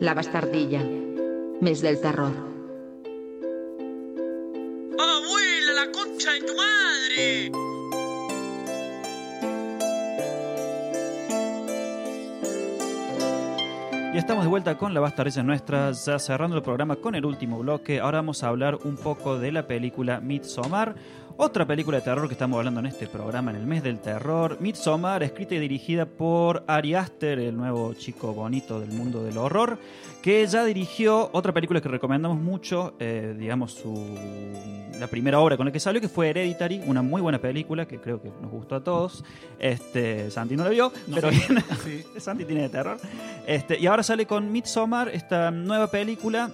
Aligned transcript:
La 0.00 0.14
bastardilla. 0.14 0.82
Mes 1.60 1.82
del 1.82 2.00
terror. 2.00 2.32
¡Abuela, 4.98 5.72
la 5.76 5.92
concha 5.92 6.32
de 6.32 6.40
tu 6.40 6.54
madre! 6.56 7.52
Y 14.14 14.16
estamos 14.16 14.44
de 14.44 14.48
vuelta 14.48 14.78
con 14.78 14.94
la 14.94 15.00
Bastarrilla 15.00 15.42
Nuestra, 15.42 15.92
ya 15.92 16.18
cerrando 16.18 16.56
el 16.56 16.62
programa 16.62 16.96
con 16.96 17.14
el 17.14 17.26
último 17.26 17.58
bloque. 17.58 18.00
Ahora 18.00 18.18
vamos 18.18 18.42
a 18.42 18.48
hablar 18.48 18.78
un 18.84 18.96
poco 18.96 19.38
de 19.38 19.52
la 19.52 19.66
película 19.66 20.20
Midsommar, 20.20 20.94
otra 21.42 21.66
película 21.66 21.96
de 21.96 22.02
terror 22.02 22.28
que 22.28 22.34
estamos 22.34 22.58
hablando 22.58 22.80
en 22.80 22.86
este 22.86 23.06
programa 23.06 23.50
en 23.50 23.56
el 23.56 23.66
mes 23.66 23.82
del 23.82 23.98
terror. 23.98 24.58
Midsommar, 24.60 25.22
escrita 25.22 25.54
y 25.54 25.58
dirigida 25.58 26.04
por 26.04 26.64
Ari 26.66 26.94
Aster, 26.94 27.38
el 27.38 27.56
nuevo 27.56 27.94
chico 27.94 28.34
bonito 28.34 28.78
del 28.78 28.90
mundo 28.90 29.24
del 29.24 29.38
horror, 29.38 29.78
que 30.20 30.46
ya 30.46 30.66
dirigió 30.66 31.30
otra 31.32 31.54
película 31.54 31.80
que 31.80 31.88
recomendamos 31.88 32.38
mucho, 32.38 32.92
eh, 32.98 33.34
digamos, 33.38 33.72
su, 33.72 34.18
la 34.98 35.06
primera 35.06 35.40
obra 35.40 35.56
con 35.56 35.64
la 35.64 35.72
que 35.72 35.80
salió, 35.80 35.98
que 35.98 36.10
fue 36.10 36.28
Hereditary, 36.28 36.82
una 36.84 37.00
muy 37.00 37.22
buena 37.22 37.38
película 37.38 37.88
que 37.88 37.98
creo 37.98 38.20
que 38.20 38.28
nos 38.42 38.50
gustó 38.50 38.74
a 38.74 38.84
todos. 38.84 39.24
Este, 39.58 40.30
Santi 40.30 40.56
no 40.56 40.64
la 40.64 40.70
vio, 40.70 40.92
pero 41.14 41.30
bien, 41.30 41.64
Santi 42.18 42.44
tiene 42.44 42.62
de 42.64 42.68
terror. 42.68 42.98
Este, 43.46 43.78
y 43.80 43.86
ahora 43.86 44.02
sale 44.02 44.26
con 44.26 44.52
Midsommar, 44.52 45.08
esta 45.08 45.50
nueva 45.50 45.86
película 45.86 46.50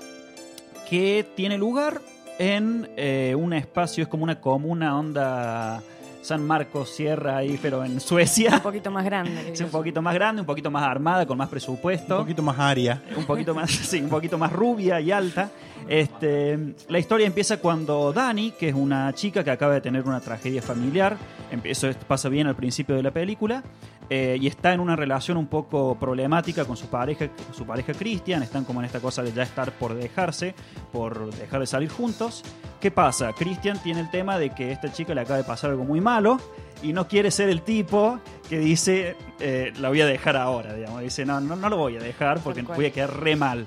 que 0.89 1.27
tiene 1.35 1.59
lugar 1.59 2.01
en 2.39 2.89
eh, 2.97 3.35
un 3.37 3.53
espacio, 3.53 4.03
es 4.03 4.09
como 4.09 4.25
una 4.25 4.41
comuna 4.41 4.99
onda 4.99 5.83
San 6.27 6.45
Marcos, 6.45 6.91
Sierra 6.91 7.37
ahí, 7.37 7.57
pero 7.63 7.85
en 7.85 8.01
Suecia. 8.01 8.55
Un 8.55 8.61
poquito 8.61 8.91
más 8.91 9.05
grande. 9.05 9.53
Es 9.53 9.61
un 9.61 9.71
poquito 9.71 10.03
más 10.03 10.13
grande, 10.13 10.41
un 10.41 10.47
poquito 10.47 10.73
más 10.73 10.83
armada, 10.83 11.25
con 11.25 11.39
más 11.39 11.49
presupuesto. 11.49 12.17
Un 12.17 12.23
poquito 12.23 12.43
más 12.43 12.59
aria. 12.59 13.01
Un 13.17 13.25
poquito 13.25 13.55
más, 13.55 13.71
sí, 13.71 14.01
un 14.01 14.09
poquito 14.09 14.37
más 14.37 14.53
rubia 14.53 15.01
y 15.01 15.13
alta. 15.13 15.51
Este, 15.89 16.75
la 16.89 16.99
historia 16.99 17.29
empieza 17.29 17.59
cuando 17.59 18.13
Dani, 18.13 18.51
que 18.51 18.71
es 18.71 18.75
una 18.75 19.13
chica 19.13 19.45
que 19.45 19.53
acaba 19.53 19.75
de 19.75 19.81
tener 19.81 20.03
una 20.03 20.19
tragedia 20.19 20.63
familiar, 20.63 21.17
eso 21.63 21.89
pasa 22.09 22.29
bien 22.29 22.49
al 22.49 22.57
principio 22.57 22.97
de 22.97 23.05
la 23.05 23.13
película, 23.13 23.63
eh, 24.09 24.39
y 24.41 24.47
está 24.47 24.73
en 24.73 24.81
una 24.81 24.97
relación 24.97 25.37
un 25.37 25.47
poco 25.47 25.97
problemática 25.99 26.65
con 26.65 26.77
su 26.77 26.87
pareja, 26.87 27.29
su 27.53 27.67
pareja 27.67 27.93
Christian, 27.93 28.43
están 28.43 28.65
como 28.65 28.81
en 28.81 28.87
esta 28.87 29.01
cosa 29.01 29.23
de 29.23 29.33
ya 29.33 29.43
estar 29.43 29.73
por 29.73 29.95
dejarse, 29.95 30.55
por 30.93 31.35
dejar 31.35 31.61
de 31.61 31.67
salir 31.67 31.89
juntos. 31.89 32.45
¿Qué 32.81 32.91
pasa? 32.91 33.33
Christian 33.33 33.83
tiene 33.83 34.01
el 34.01 34.11
tema 34.11 34.39
de 34.39 34.51
que 34.51 34.71
esta 34.71 34.93
chica 34.93 35.15
le 35.15 35.23
acaba 35.23 35.39
de 35.39 35.45
pasar 35.45 35.71
algo 35.71 35.85
muy 35.85 36.01
malo 36.01 36.39
y 36.83 36.93
no 36.93 37.09
quiere 37.09 37.31
ser 37.31 37.49
el 37.49 37.63
tipo 37.63 38.21
que 38.49 38.59
dice 38.59 39.17
eh, 39.41 39.73
la 39.81 39.89
voy 39.89 40.01
a 40.01 40.07
dejar 40.07 40.37
ahora, 40.37 40.75
digamos. 40.75 41.01
Dice, 41.03 41.25
no, 41.25 41.41
no, 41.41 41.57
no 41.57 41.69
lo 41.69 41.77
voy 41.77 41.97
a 41.97 42.01
dejar 42.01 42.41
porque 42.41 42.63
voy 42.63 42.87
a 42.87 42.93
quedar 42.93 43.19
re 43.21 43.35
mal. 43.35 43.67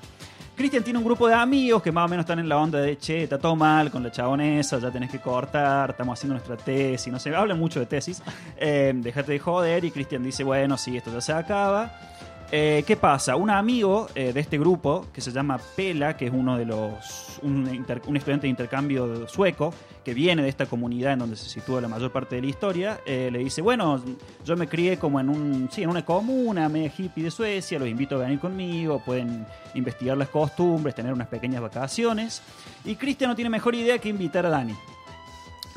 Cristian 0.60 0.84
tiene 0.84 1.00
un 1.00 1.06
grupo 1.06 1.26
de 1.26 1.34
amigos 1.34 1.82
que 1.82 1.90
más 1.90 2.04
o 2.06 2.10
menos 2.10 2.24
están 2.24 2.38
en 2.38 2.50
la 2.50 2.58
onda 2.58 2.82
de, 2.82 2.98
che, 2.98 3.24
está 3.24 3.38
todo 3.38 3.56
mal 3.56 3.90
con 3.90 4.04
la 4.04 4.12
chabonesa, 4.12 4.78
ya 4.78 4.92
tenés 4.92 5.10
que 5.10 5.20
cortar, 5.20 5.92
estamos 5.92 6.20
haciendo 6.20 6.34
nuestra 6.34 6.58
tesis, 6.58 7.14
no 7.14 7.18
sé, 7.18 7.34
hablan 7.34 7.58
mucho 7.58 7.80
de 7.80 7.86
tesis, 7.86 8.22
eh, 8.58 8.92
déjate 8.94 9.32
de 9.32 9.40
joder 9.40 9.86
y 9.86 9.92
Cristian 9.92 10.22
dice, 10.22 10.44
bueno, 10.44 10.78
sí, 10.78 10.98
esto 10.98 11.14
ya 11.14 11.22
se 11.22 11.32
acaba. 11.32 11.98
Eh, 12.52 12.84
¿Qué 12.88 12.96
pasa? 12.96 13.36
Un 13.36 13.52
amigo 13.52 14.08
eh, 14.16 14.34
de 14.34 14.40
este 14.40 14.58
grupo, 14.58 15.06
que 15.14 15.22
se 15.22 15.32
llama 15.32 15.60
Pela, 15.76 16.18
que 16.18 16.26
es 16.26 16.32
uno 16.34 16.58
de 16.58 16.66
los. 16.66 17.40
Un, 17.44 17.68
estudiante 17.68 18.48
de 18.48 18.48
intercambio 18.48 19.28
sueco, 19.28 19.72
que 20.04 20.16
viene 20.16 20.42
de 20.42 20.50
esta 20.50 20.66
comunidad 20.66 21.14
en 21.14 21.20
donde 21.20 21.36
se 21.36 21.48
sitúa 21.48 21.80
la 21.80 21.88
mayor 21.88 22.12
parte 22.12 22.38
de 22.38 22.42
la 22.42 22.48
historia, 22.48 23.02
eh, 23.06 23.30
le 23.32 23.40
dice: 23.40 23.62
Bueno, 23.62 24.02
yo 24.44 24.58
me 24.58 24.68
crié 24.68 24.98
como 24.98 25.20
en 25.20 25.30
un. 25.30 25.70
Sí, 25.72 25.84
en 25.84 25.92
una 25.92 26.04
comuna 26.04 26.68
media 26.70 26.92
hippie 26.98 27.24
de 27.24 27.30
Suecia, 27.30 27.78
los 27.78 27.88
invito 27.88 28.16
a 28.16 28.20
venir 28.20 28.40
conmigo, 28.40 29.00
pueden 29.06 29.46
investigar 29.76 30.18
las 30.18 30.30
costumbres, 30.30 30.96
tener 30.96 31.14
unas 31.14 31.28
pequeñas 31.28 31.62
vacaciones. 31.62 32.42
Y 32.84 32.96
Cristian 32.96 33.30
no 33.30 33.36
tiene 33.36 33.52
mejor 33.52 33.76
idea 33.76 34.00
que 34.00 34.10
invitar 34.10 34.48
a 34.48 34.50
Dani 34.50 34.74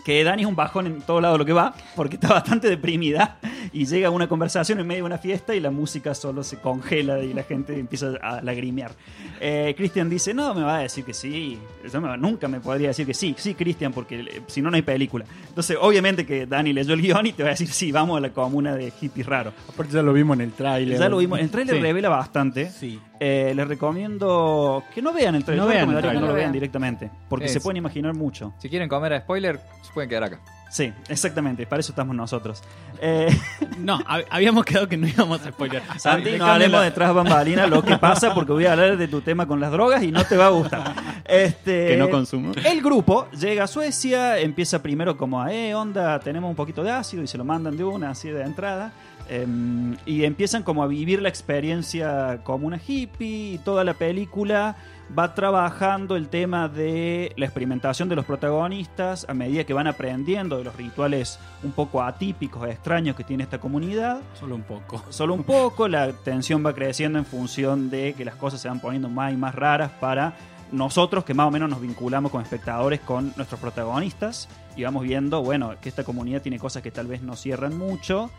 que 0.05 0.25
Dani 0.25 0.43
es 0.43 0.49
un 0.49 0.57
bajón 0.57 0.87
en 0.87 1.03
todo 1.03 1.21
lado 1.21 1.39
lo 1.39 1.45
que 1.45 1.53
va, 1.53 1.75
porque 1.95 2.17
está 2.17 2.29
bastante 2.29 2.69
deprimida 2.69 3.39
y 3.73 3.87
llega 3.87 4.11
una 4.11 4.29
conversación 4.29 4.81
en 4.81 4.87
medio 4.87 5.03
de 5.03 5.07
una 5.07 5.19
fiesta 5.19 5.55
y 5.55 5.61
la 5.61 5.71
música 5.71 6.15
solo 6.15 6.43
se 6.43 6.59
congela 6.59 7.21
y 7.21 7.33
la 7.33 7.43
gente 7.43 7.79
empieza 7.79 8.13
a 8.21 8.43
lagrimear. 8.43 8.93
Eh, 9.41 9.75
Cristian 9.77 10.11
dice, 10.11 10.35
no, 10.35 10.55
me 10.55 10.63
va 10.63 10.77
a 10.77 10.81
decir 10.81 11.05
que 11.05 11.15
sí. 11.15 11.59
Yo 11.91 12.01
nunca 12.17 12.49
me 12.49 12.61
podría 12.61 12.89
decir 12.89 13.07
que 13.07 13.15
sí, 13.15 13.35
sí, 13.39 13.55
Cristian, 13.55 13.93
porque 13.93 14.21
eh, 14.21 14.43
si 14.47 14.61
no, 14.61 14.71
no 14.71 14.77
hay 14.77 14.83
película. 14.83 15.25
Entonces, 15.49 15.77
obviamente 15.81 16.27
que 16.27 16.47
Dani 16.47 16.73
leyó 16.73 16.95
el 16.95 17.03
guion 17.03 17.27
y 17.27 17.33
te 17.33 17.43
va 17.43 17.51
a 17.51 17.53
decir, 17.53 17.69
sí, 17.69 17.91
vamos 17.93 18.19
a 18.19 18.21
la 18.21 18.31
comuna 18.31 18.75
de 18.75 18.91
hippies 18.91 19.27
raros. 19.27 19.55
Aparte 19.69 19.95
ya 19.95 20.03
lo 20.03 20.13
vimos 20.13 20.37
en 20.37 20.43
el 20.43 20.53
tráiler. 20.53 20.99
Ya 20.99 21.09
lo 21.09 21.19
vimos. 21.19 21.41
El 21.41 21.51
tráiler 21.51 21.81
revela 21.81 22.09
bastante. 22.09 22.71
Sí. 22.71 23.01
Eh, 23.21 23.53
les 23.55 23.69
recomiendo 23.69 24.83
que 24.95 25.01
no 25.01 25.13
vean 25.13 25.35
el 25.37 25.45
trailer. 25.45 25.65
No, 25.65 25.71
vean 25.71 25.87
que 25.89 26.21
no 26.21 26.27
lo 26.27 26.35
vean 26.35 26.53
directamente, 26.53 27.11
porque 27.29 27.49
se 27.49 27.61
pueden 27.61 27.79
imaginar 27.79 28.15
mucho. 28.15 28.53
Si 28.59 28.69
quieren 28.69 28.89
comer 28.89 29.15
a 29.15 29.21
spoiler, 29.21 29.61
se 29.83 29.93
pueden 29.93 30.11
quedar 30.11 30.25
acá. 30.25 30.41
Sí, 30.73 30.91
exactamente, 31.11 31.67
para 31.67 31.81
eso 31.81 31.93
estamos 31.93 32.17
nosotros. 32.17 32.63
Eh, 32.99 33.29
no, 33.79 34.01
habíamos 34.31 34.65
quedado 34.65 34.89
que 34.89 34.97
no 34.97 35.07
íbamos 35.07 35.45
a 35.45 35.51
spoiler. 35.51 35.83
Santi, 35.99 36.39
no 36.39 36.47
hablemos 36.47 36.81
detrás 36.81 37.13
bambalina 37.13 37.67
lo 37.67 37.83
que 37.85 37.99
pasa 37.99 38.33
porque 38.33 38.53
voy 38.53 38.65
a 38.65 38.73
hablar 38.73 38.97
de 38.97 39.07
tu 39.07 39.21
tema 39.21 39.47
con 39.47 39.61
las 39.61 39.71
drogas 39.71 40.03
y 40.03 40.11
no 40.11 40.25
te 40.25 40.35
va 40.35 40.47
a 40.47 40.49
gustar. 40.49 40.95
Este, 41.27 41.89
que 41.89 41.97
no 41.99 42.09
consumo. 42.09 42.53
El 42.65 42.81
grupo 42.81 43.29
llega 43.33 43.65
a 43.65 43.67
Suecia, 43.67 44.39
empieza 44.39 44.83
primero 44.83 45.19
como 45.19 45.43
a, 45.43 45.53
eh, 45.53 45.75
onda, 45.75 46.19
tenemos 46.21 46.49
un 46.49 46.57
poquito 46.57 46.83
de 46.83 46.91
ácido 46.91 47.23
y 47.23 47.27
se 47.27 47.37
lo 47.37 47.45
mandan 47.45 47.77
de 47.77 47.85
una 47.85 48.09
así 48.09 48.31
de 48.31 48.43
entrada. 48.43 48.93
Em, 49.29 49.97
y 50.07 50.25
empiezan 50.25 50.63
como 50.63 50.83
a 50.83 50.87
vivir 50.87 51.21
la 51.21 51.29
experiencia 51.29 52.41
como 52.45 52.67
una 52.67 52.81
hippie 52.85 53.55
y 53.55 53.59
toda 53.59 53.85
la 53.85 53.93
película 53.93 54.77
va 55.17 55.35
trabajando 55.35 56.17
el 56.17 56.29
tema 56.29 56.69
de 56.69 57.33
la 57.37 57.45
experimentación 57.45 58.09
de 58.09 58.17
los 58.17 58.25
protagonistas 58.25 59.27
a 59.29 59.35
medida 59.35 59.65
que 59.65 59.75
van 59.75 59.87
aprendiendo 59.87 60.59
de 60.59 60.65
los 60.65 60.77
rituales 60.77 61.39
un 61.63 61.73
poco 61.73 62.03
atípicos, 62.03 62.69
extraños 62.69 63.17
que 63.17 63.25
tiene 63.25 63.43
esta 63.43 63.59
comunidad. 63.59 64.21
Solo 64.39 64.55
un 64.55 64.63
poco. 64.63 65.03
Solo 65.11 65.35
un 65.35 65.45
poco, 65.45 65.89
la 65.89 66.13
tensión 66.13 66.65
va 66.65 66.75
creciendo 66.75 67.19
en 67.19 67.27
función 67.27 67.91
de 67.91 68.15
que 68.15 68.25
las 68.25 68.37
cosas 68.37 68.61
se 68.61 68.69
van 68.69 68.81
poniendo 68.81 69.09
más 69.09 69.33
y 69.33 69.37
más 69.37 69.55
raras 69.55 69.91
para 70.01 70.35
nosotros 70.73 71.25
que 71.25 71.35
más 71.35 71.47
o 71.47 71.51
menos 71.51 71.71
nos 71.71 71.81
vinculamos 71.81 72.33
con 72.33 72.43
espectadores 72.43 73.01
con 73.01 73.33
nuestros 73.37 73.61
protagonistas 73.61 74.49
y 74.75 74.85
vamos 74.85 75.03
viendo, 75.03 75.43
bueno, 75.43 75.75
que 75.81 75.89
esta 75.89 76.03
comunidad 76.03 76.41
tiene 76.41 76.59
cosas 76.59 76.83
que 76.83 76.91
tal 76.91 77.07
vez 77.07 77.23
no 77.23 77.37
cierran 77.37 77.77
mucho. 77.77 78.31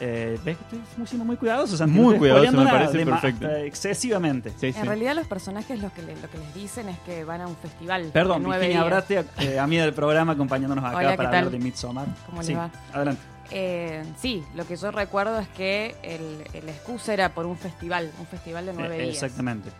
Eh, 0.00 0.38
¿Ves 0.44 0.56
que 0.58 0.76
estoy 0.76 1.06
siendo 1.06 1.24
muy 1.24 1.36
cuidadoso? 1.36 1.86
muy 1.88 2.18
cuidadoso, 2.18 2.52
me 2.52 2.70
parece 2.70 3.04
perfecto. 3.04 3.48
Excesivamente. 3.48 4.52
en 4.62 4.86
realidad 4.86 5.16
los 5.16 5.26
personajes 5.26 5.80
lo 5.80 5.92
que, 5.92 6.02
lo 6.02 6.30
que 6.30 6.38
les 6.38 6.54
dicen 6.54 6.88
es 6.88 6.98
que 7.00 7.24
van 7.24 7.40
a 7.40 7.46
un 7.46 7.56
festival 7.56 8.10
Perdón, 8.12 8.44
Virginia 8.44 8.82
Abrate, 8.82 9.24
eh, 9.38 9.60
mí 9.66 9.76
del 9.76 9.94
programa, 9.94 10.32
acompañándonos 10.32 10.84
acá 10.84 11.16
para 11.16 11.28
hablar 11.28 11.50
de 11.50 11.58
Midsommar. 11.58 12.06
¿Cómo 12.26 12.42
sí, 12.42 12.54
va? 12.54 12.70
Adelante. 12.92 13.22
Eh, 13.50 14.04
sí, 14.20 14.44
lo 14.54 14.66
que 14.66 14.76
yo 14.76 14.90
recuerdo 14.90 15.38
es 15.38 15.48
que 15.48 15.96
el, 16.02 16.44
el 16.52 16.68
excusa 16.68 17.14
era 17.14 17.30
por 17.34 17.46
un 17.46 17.56
festival, 17.56 18.10
un 18.20 18.26
festival 18.26 18.66
de 18.66 18.74
nueve 18.74 18.98
días. 18.98 19.14
Exactamente. 19.14 19.70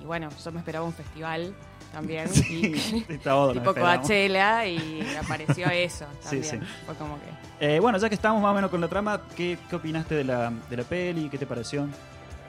Y 0.00 0.04
bueno, 0.04 0.28
yo 0.44 0.52
me 0.52 0.58
esperaba 0.58 0.84
un 0.84 0.92
festival 0.92 1.54
también. 1.92 2.28
y, 2.48 2.72
tipo 3.08 3.74
Coachella 3.74 4.66
y 4.66 5.06
apareció 5.20 5.68
eso 5.72 6.06
también. 6.22 6.66
Fue 6.86 6.94
como 6.94 7.16
que... 7.16 7.76
Eh, 7.76 7.80
bueno, 7.80 7.98
ya 7.98 8.08
que 8.08 8.14
estamos 8.14 8.40
más 8.42 8.52
o 8.52 8.54
menos 8.54 8.70
con 8.70 8.80
la 8.80 8.88
trama, 8.88 9.20
¿qué, 9.36 9.58
qué 9.68 9.76
opinaste 9.76 10.14
de 10.14 10.24
la, 10.24 10.52
de 10.70 10.76
la 10.76 10.84
peli? 10.84 11.28
¿Qué 11.28 11.38
te 11.38 11.46
pareció? 11.46 11.88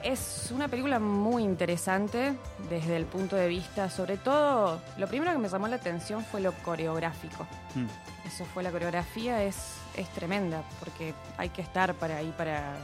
Es 0.03 0.49
una 0.55 0.69
película 0.69 0.99
muy 0.99 1.43
interesante 1.43 2.33
desde 2.69 2.95
el 2.95 3.05
punto 3.05 3.35
de 3.35 3.49
vista, 3.49 3.89
sobre 3.89 4.16
todo, 4.16 4.79
lo 4.97 5.07
primero 5.07 5.33
que 5.33 5.37
me 5.39 5.49
llamó 5.49 5.67
la 5.67 5.75
atención 5.75 6.23
fue 6.23 6.39
lo 6.39 6.53
coreográfico. 6.53 7.45
Mm. 7.75 7.85
Eso 8.25 8.45
fue 8.45 8.63
la 8.63 8.71
coreografía, 8.71 9.43
es, 9.43 9.57
es 9.97 10.07
tremenda, 10.09 10.63
porque 10.79 11.13
hay 11.37 11.49
que 11.49 11.61
estar 11.61 11.95
para 11.95 12.17
ahí 12.17 12.34
para 12.37 12.78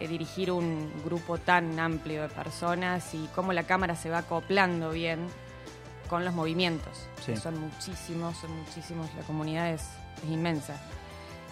eh, 0.00 0.08
dirigir 0.08 0.50
un 0.50 0.92
grupo 1.04 1.38
tan 1.38 1.78
amplio 1.78 2.22
de 2.22 2.28
personas 2.28 3.14
y 3.14 3.28
cómo 3.34 3.52
la 3.52 3.64
cámara 3.64 3.96
se 3.96 4.10
va 4.10 4.18
acoplando 4.18 4.90
bien 4.90 5.28
con 6.08 6.24
los 6.24 6.34
movimientos. 6.34 7.06
Son 7.40 7.58
muchísimos, 7.58 8.36
son 8.36 8.56
muchísimos, 8.56 9.08
la 9.14 9.22
comunidad 9.22 9.70
es, 9.70 9.82
inmensa. 10.28 10.80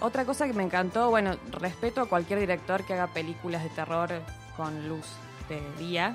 Otra 0.00 0.24
cosa 0.24 0.46
que 0.46 0.52
me 0.52 0.62
encantó, 0.62 1.10
bueno, 1.10 1.36
respeto 1.50 2.00
a 2.00 2.08
cualquier 2.08 2.40
director 2.40 2.84
que 2.84 2.94
haga 2.94 3.06
películas 3.08 3.62
de 3.62 3.70
terror 3.70 4.10
con 4.56 4.88
luz 4.88 5.06
de 5.48 5.60
día, 5.78 6.14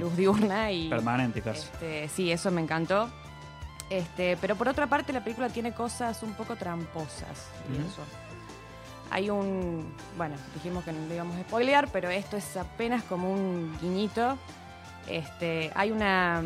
luz 0.00 0.16
diurna 0.16 0.72
y... 0.72 0.88
Permanente 0.88 1.42
casi. 1.42 1.60
Este, 1.60 2.08
sí, 2.08 2.32
eso 2.32 2.50
me 2.50 2.60
encantó. 2.60 3.10
Este, 3.90 4.36
pero 4.40 4.56
por 4.56 4.68
otra 4.68 4.88
parte 4.88 5.12
la 5.12 5.22
película 5.22 5.48
tiene 5.48 5.72
cosas 5.72 6.22
un 6.22 6.34
poco 6.34 6.56
tramposas, 6.56 7.46
Hay 9.10 9.30
un, 9.30 9.94
bueno, 10.16 10.34
dijimos 10.54 10.84
que 10.84 10.92
no 10.92 11.12
íbamos 11.12 11.36
a 11.36 11.42
spoilear, 11.42 11.88
pero 11.92 12.10
esto 12.10 12.36
es 12.36 12.56
apenas 12.56 13.02
como 13.04 13.32
un 13.32 13.76
guiñito. 13.80 14.36
Este, 15.08 15.70
hay 15.74 15.92
una 15.92 16.42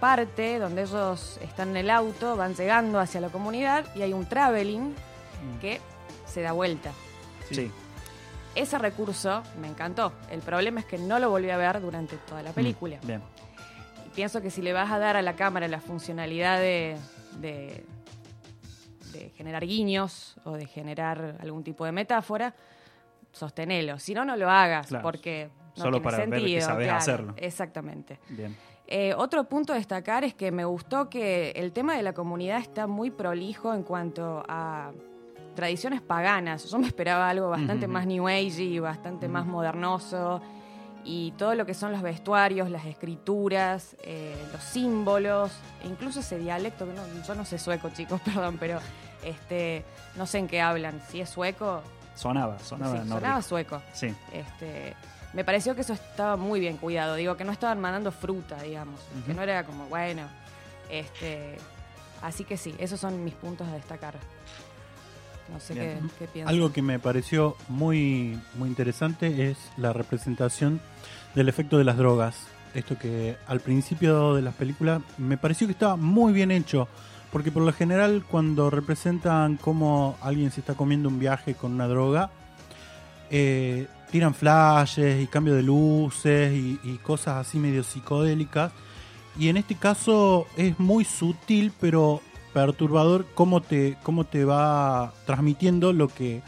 parte 0.00 0.58
donde 0.58 0.82
ellos 0.82 1.38
están 1.42 1.70
en 1.70 1.78
el 1.78 1.90
auto, 1.90 2.36
van 2.36 2.54
llegando 2.54 3.00
hacia 3.00 3.20
la 3.20 3.28
comunidad 3.28 3.86
y 3.94 4.02
hay 4.02 4.12
un 4.12 4.26
traveling 4.26 4.90
mm. 4.90 5.58
que 5.60 5.80
se 6.26 6.42
da 6.42 6.52
vuelta. 6.52 6.92
Sí. 7.50 7.70
ese 8.56 8.78
recurso 8.78 9.42
me 9.60 9.68
encantó. 9.68 10.12
El 10.30 10.40
problema 10.40 10.80
es 10.80 10.86
que 10.86 10.98
no 10.98 11.18
lo 11.18 11.30
volví 11.30 11.50
a 11.50 11.56
ver 11.56 11.80
durante 11.80 12.16
toda 12.16 12.42
la 12.42 12.50
película. 12.50 12.98
Bien. 13.02 13.22
Y 14.04 14.08
pienso 14.10 14.42
que 14.42 14.50
si 14.50 14.62
le 14.62 14.72
vas 14.72 14.90
a 14.90 14.98
dar 14.98 15.16
a 15.16 15.22
la 15.22 15.36
cámara 15.36 15.68
la 15.68 15.80
funcionalidad 15.80 16.58
de, 16.58 16.96
de, 17.40 17.84
de 19.12 19.30
generar 19.30 19.64
guiños 19.66 20.36
o 20.44 20.52
de 20.52 20.66
generar 20.66 21.36
algún 21.40 21.62
tipo 21.64 21.84
de 21.84 21.92
metáfora, 21.92 22.54
sostenelo. 23.32 23.98
Si 23.98 24.14
no, 24.14 24.24
no 24.24 24.36
lo 24.36 24.48
hagas, 24.50 24.88
Claro. 24.88 25.02
porque 25.02 25.50
no 25.76 25.82
Solo 25.84 25.98
tiene 25.98 26.04
para 26.04 26.16
ver 26.18 26.30
que 26.30 26.60
sentido. 26.60 26.76
claro. 26.76 26.96
hacerlo. 26.96 27.34
Exactamente. 27.36 28.18
Bien. 28.28 28.56
Eh, 28.88 29.12
otro 29.16 29.44
punto 29.44 29.72
a 29.72 29.76
destacar 29.76 30.22
es 30.24 30.34
que 30.34 30.52
me 30.52 30.64
gustó 30.64 31.10
que 31.10 31.50
el 31.50 31.72
tema 31.72 31.96
de 31.96 32.02
la 32.02 32.12
comunidad 32.12 32.58
está 32.60 32.86
muy 32.86 33.10
prolijo 33.10 33.74
en 33.74 33.82
cuanto 33.82 34.44
a 34.48 34.92
tradiciones 35.54 36.00
paganas. 36.02 36.70
Yo 36.70 36.78
me 36.78 36.86
esperaba 36.86 37.28
algo 37.28 37.48
bastante 37.50 37.88
más 37.88 38.06
new 38.06 38.28
age 38.28 38.62
y 38.62 38.78
bastante 38.78 39.26
más 39.28 39.44
modernoso. 39.46 40.40
Y 41.08 41.30
todo 41.38 41.54
lo 41.54 41.64
que 41.66 41.72
son 41.74 41.92
los 41.92 42.02
vestuarios, 42.02 42.68
las 42.68 42.84
escrituras, 42.84 43.94
eh, 44.02 44.34
los 44.52 44.60
símbolos, 44.62 45.52
e 45.84 45.86
incluso 45.86 46.18
ese 46.18 46.36
dialecto, 46.36 46.84
que 46.84 46.92
no- 46.94 47.22
yo 47.24 47.34
no 47.36 47.44
sé 47.44 47.58
sueco, 47.60 47.90
chicos, 47.90 48.20
perdón, 48.24 48.56
pero 48.58 48.80
este, 49.22 49.84
no 50.16 50.26
sé 50.26 50.38
en 50.38 50.48
qué 50.48 50.60
hablan. 50.60 51.00
Si 51.08 51.20
es 51.20 51.30
sueco, 51.30 51.80
Sonaba, 52.16 52.58
sonaba 52.58 53.02
sí, 53.02 53.08
sonaba 53.08 53.42
sueco. 53.42 53.82
Sí. 53.92 54.12
Este, 54.32 54.94
me 55.34 55.44
pareció 55.44 55.74
que 55.76 55.82
eso 55.82 55.92
estaba 55.92 56.36
muy 56.36 56.58
bien 56.60 56.76
cuidado. 56.78 57.14
Digo, 57.14 57.36
que 57.36 57.44
no 57.44 57.52
estaban 57.52 57.78
mandando 57.80 58.10
fruta, 58.10 58.60
digamos. 58.62 58.98
Que 59.26 59.34
no 59.34 59.42
era 59.42 59.64
como, 59.64 59.86
bueno. 59.86 60.22
Este, 60.90 61.56
así 62.22 62.44
que 62.44 62.56
sí, 62.56 62.74
esos 62.78 62.98
son 62.98 63.22
mis 63.22 63.34
puntos 63.34 63.68
a 63.68 63.72
destacar. 63.74 64.14
No 65.52 65.60
sé 65.60 65.74
qué, 65.74 65.98
qué 66.18 66.26
piensan. 66.26 66.54
Algo 66.54 66.72
que 66.72 66.82
me 66.82 66.98
pareció 66.98 67.56
muy, 67.68 68.38
muy 68.56 68.68
interesante 68.68 69.50
es 69.50 69.58
la 69.76 69.92
representación 69.92 70.80
del 71.34 71.48
efecto 71.48 71.78
de 71.78 71.84
las 71.84 71.96
drogas. 71.96 72.36
Esto 72.74 72.98
que 72.98 73.36
al 73.46 73.60
principio 73.60 74.34
de 74.34 74.42
las 74.42 74.54
películas 74.54 75.02
me 75.18 75.38
pareció 75.38 75.66
que 75.66 75.72
estaba 75.72 75.96
muy 75.96 76.32
bien 76.32 76.50
hecho. 76.50 76.88
Porque 77.32 77.50
por 77.50 77.62
lo 77.62 77.72
general 77.72 78.24
cuando 78.28 78.70
representan 78.70 79.56
cómo 79.56 80.16
alguien 80.20 80.50
se 80.50 80.60
está 80.60 80.74
comiendo 80.74 81.08
un 81.08 81.18
viaje 81.18 81.54
con 81.54 81.72
una 81.72 81.86
droga, 81.86 82.30
eh, 83.30 83.88
tiran 84.10 84.34
flashes 84.34 85.22
y 85.22 85.26
cambio 85.26 85.54
de 85.54 85.62
luces 85.62 86.52
y, 86.52 86.78
y 86.84 86.96
cosas 86.98 87.46
así 87.46 87.58
medio 87.58 87.82
psicodélicas. 87.82 88.72
Y 89.38 89.48
en 89.48 89.58
este 89.58 89.74
caso 89.74 90.46
es 90.56 90.78
muy 90.78 91.04
sutil, 91.04 91.72
pero 91.78 92.22
perturbador 92.60 93.26
cómo 93.34 93.60
te, 93.60 93.98
cómo 94.02 94.24
te 94.24 94.46
va 94.46 95.12
transmitiendo 95.26 95.92
lo 95.92 96.08
que, 96.08 96.40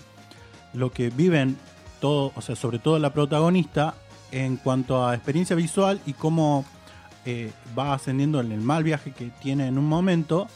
lo 0.72 0.90
que 0.90 1.10
viven 1.10 1.58
todo, 2.00 2.32
o 2.34 2.40
sea, 2.40 2.56
sobre 2.56 2.78
todo 2.78 2.99
la 2.99 3.12
protagonista 3.12 3.93
en 4.32 4.56
cuanto 4.56 5.06
a 5.06 5.14
experiencia 5.14 5.55
visual 5.55 6.00
y 6.06 6.14
cómo 6.14 6.64
eh, 7.26 7.52
va 7.78 7.93
ascendiendo 7.93 8.40
en 8.40 8.52
el 8.52 8.60
mal 8.62 8.84
viaje 8.84 9.12
que 9.12 9.26
tiene 9.43 9.66
en 9.66 9.76
un 9.76 9.84
momento. 9.87 10.49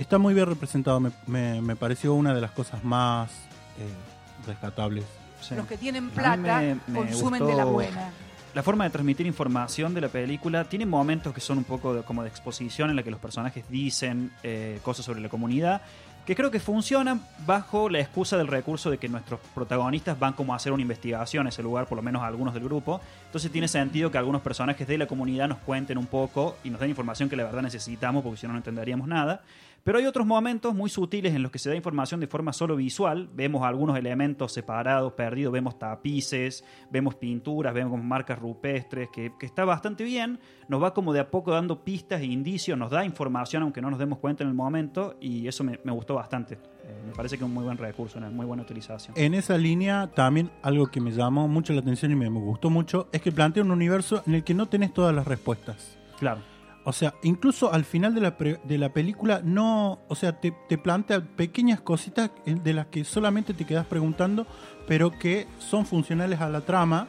Está 0.00 0.18
muy 0.18 0.34
bien 0.34 0.46
representado, 0.46 0.98
me, 0.98 1.12
me- 1.28 1.60
me 1.62 1.76
pareció 1.76 2.14
una 2.14 2.34
de 2.34 2.40
las 2.40 2.50
cosas 2.50 2.82
más 2.82 3.30
eh, 3.78 4.48
rescatables. 4.48 5.04
sí. 5.40 5.54
Los 5.54 5.66
que 5.68 5.76
tienen 5.76 6.10
plata 6.10 6.58
me- 6.60 6.74
me 6.88 6.98
consumen 6.98 7.38
gustó 7.40 7.46
de 7.46 7.54
la 7.56 7.64
buena. 7.66 8.10
La 8.58 8.64
forma 8.64 8.82
de 8.82 8.90
transmitir 8.90 9.24
información 9.24 9.94
de 9.94 10.00
la 10.00 10.08
película 10.08 10.64
tiene 10.64 10.84
momentos 10.84 11.32
que 11.32 11.40
son 11.40 11.58
un 11.58 11.62
poco 11.62 12.02
como 12.02 12.24
de 12.24 12.28
exposición 12.28 12.90
en 12.90 12.96
la 12.96 13.04
que 13.04 13.10
los 13.12 13.20
personajes 13.20 13.64
dicen 13.68 14.32
eh, 14.42 14.80
cosas 14.82 15.06
sobre 15.06 15.20
la 15.20 15.28
comunidad 15.28 15.80
que 16.26 16.36
creo 16.36 16.50
que 16.50 16.60
funcionan 16.60 17.22
bajo 17.46 17.88
la 17.88 18.00
excusa 18.00 18.36
del 18.36 18.48
recurso 18.48 18.90
de 18.90 18.98
que 18.98 19.08
nuestros 19.08 19.40
protagonistas 19.54 20.18
van 20.18 20.34
como 20.34 20.52
a 20.52 20.56
hacer 20.56 20.72
una 20.72 20.82
investigación 20.82 21.46
a 21.46 21.48
ese 21.48 21.62
lugar, 21.62 21.86
por 21.86 21.96
lo 21.96 22.02
menos 22.02 22.22
algunos 22.22 22.52
del 22.52 22.64
grupo. 22.64 23.00
Entonces 23.24 23.50
tiene 23.50 23.66
sentido 23.66 24.10
que 24.10 24.18
algunos 24.18 24.42
personajes 24.42 24.86
de 24.86 24.98
la 24.98 25.06
comunidad 25.06 25.48
nos 25.48 25.56
cuenten 25.58 25.96
un 25.96 26.06
poco 26.06 26.58
y 26.64 26.70
nos 26.70 26.80
den 26.80 26.90
información 26.90 27.30
que 27.30 27.36
la 27.36 27.44
verdad 27.44 27.62
necesitamos 27.62 28.22
porque 28.22 28.40
si 28.40 28.46
no 28.46 28.52
no 28.52 28.58
entenderíamos 28.58 29.08
nada. 29.08 29.40
Pero 29.84 29.98
hay 29.98 30.06
otros 30.06 30.26
momentos 30.26 30.74
muy 30.74 30.90
sutiles 30.90 31.34
en 31.34 31.42
los 31.42 31.50
que 31.50 31.58
se 31.58 31.70
da 31.70 31.76
información 31.76 32.20
de 32.20 32.26
forma 32.26 32.52
solo 32.52 32.76
visual. 32.76 33.28
Vemos 33.32 33.62
algunos 33.62 33.96
elementos 33.98 34.52
separados, 34.52 35.12
perdidos, 35.14 35.52
vemos 35.52 35.78
tapices, 35.78 36.64
vemos 36.90 37.14
pinturas, 37.14 37.72
vemos 37.72 38.02
marcas 38.02 38.38
rupestres, 38.38 39.08
que, 39.10 39.32
que 39.38 39.46
está 39.46 39.64
bastante 39.64 40.04
bien. 40.04 40.40
Nos 40.68 40.82
va 40.82 40.92
como 40.92 41.12
de 41.12 41.20
a 41.20 41.30
poco 41.30 41.52
dando 41.52 41.84
pistas 41.84 42.20
e 42.20 42.26
indicios, 42.26 42.78
nos 42.78 42.90
da 42.90 43.04
información 43.04 43.62
aunque 43.62 43.80
no 43.80 43.90
nos 43.90 43.98
demos 43.98 44.18
cuenta 44.18 44.42
en 44.42 44.50
el 44.50 44.54
momento 44.54 45.16
y 45.20 45.48
eso 45.48 45.64
me, 45.64 45.80
me 45.84 45.92
gustó 45.92 46.14
bastante. 46.14 46.54
Eh, 46.54 47.02
me 47.06 47.12
parece 47.12 47.36
que 47.36 47.44
es 47.44 47.48
un 47.48 47.54
muy 47.54 47.64
buen 47.64 47.78
recurso, 47.78 48.18
una 48.18 48.30
muy 48.30 48.46
buena 48.46 48.62
utilización. 48.62 49.14
En 49.16 49.34
esa 49.34 49.56
línea, 49.58 50.10
también 50.14 50.50
algo 50.62 50.86
que 50.86 51.00
me 51.00 51.12
llamó 51.12 51.48
mucho 51.48 51.72
la 51.72 51.80
atención 51.80 52.12
y 52.12 52.14
me, 52.14 52.28
me 52.30 52.40
gustó 52.40 52.70
mucho 52.70 53.08
es 53.12 53.20
que 53.20 53.32
plantea 53.32 53.62
un 53.62 53.70
universo 53.70 54.22
en 54.26 54.34
el 54.34 54.44
que 54.44 54.54
no 54.54 54.66
tenés 54.66 54.92
todas 54.92 55.14
las 55.14 55.26
respuestas. 55.26 55.98
Claro. 56.18 56.40
O 56.88 56.92
sea, 56.94 57.12
incluso 57.22 57.70
al 57.70 57.84
final 57.84 58.14
de 58.14 58.22
la, 58.22 58.38
pre- 58.38 58.60
de 58.64 58.78
la 58.78 58.94
película 58.94 59.42
no, 59.44 59.98
o 60.08 60.14
sea, 60.14 60.40
te, 60.40 60.54
te 60.70 60.78
plantea 60.78 61.20
pequeñas 61.20 61.82
cositas 61.82 62.30
en- 62.46 62.62
de 62.64 62.72
las 62.72 62.86
que 62.86 63.04
solamente 63.04 63.52
te 63.52 63.66
quedas 63.66 63.84
preguntando, 63.84 64.46
pero 64.86 65.10
que 65.10 65.46
son 65.58 65.84
funcionales 65.84 66.40
a 66.40 66.48
la 66.48 66.62
trama, 66.62 67.08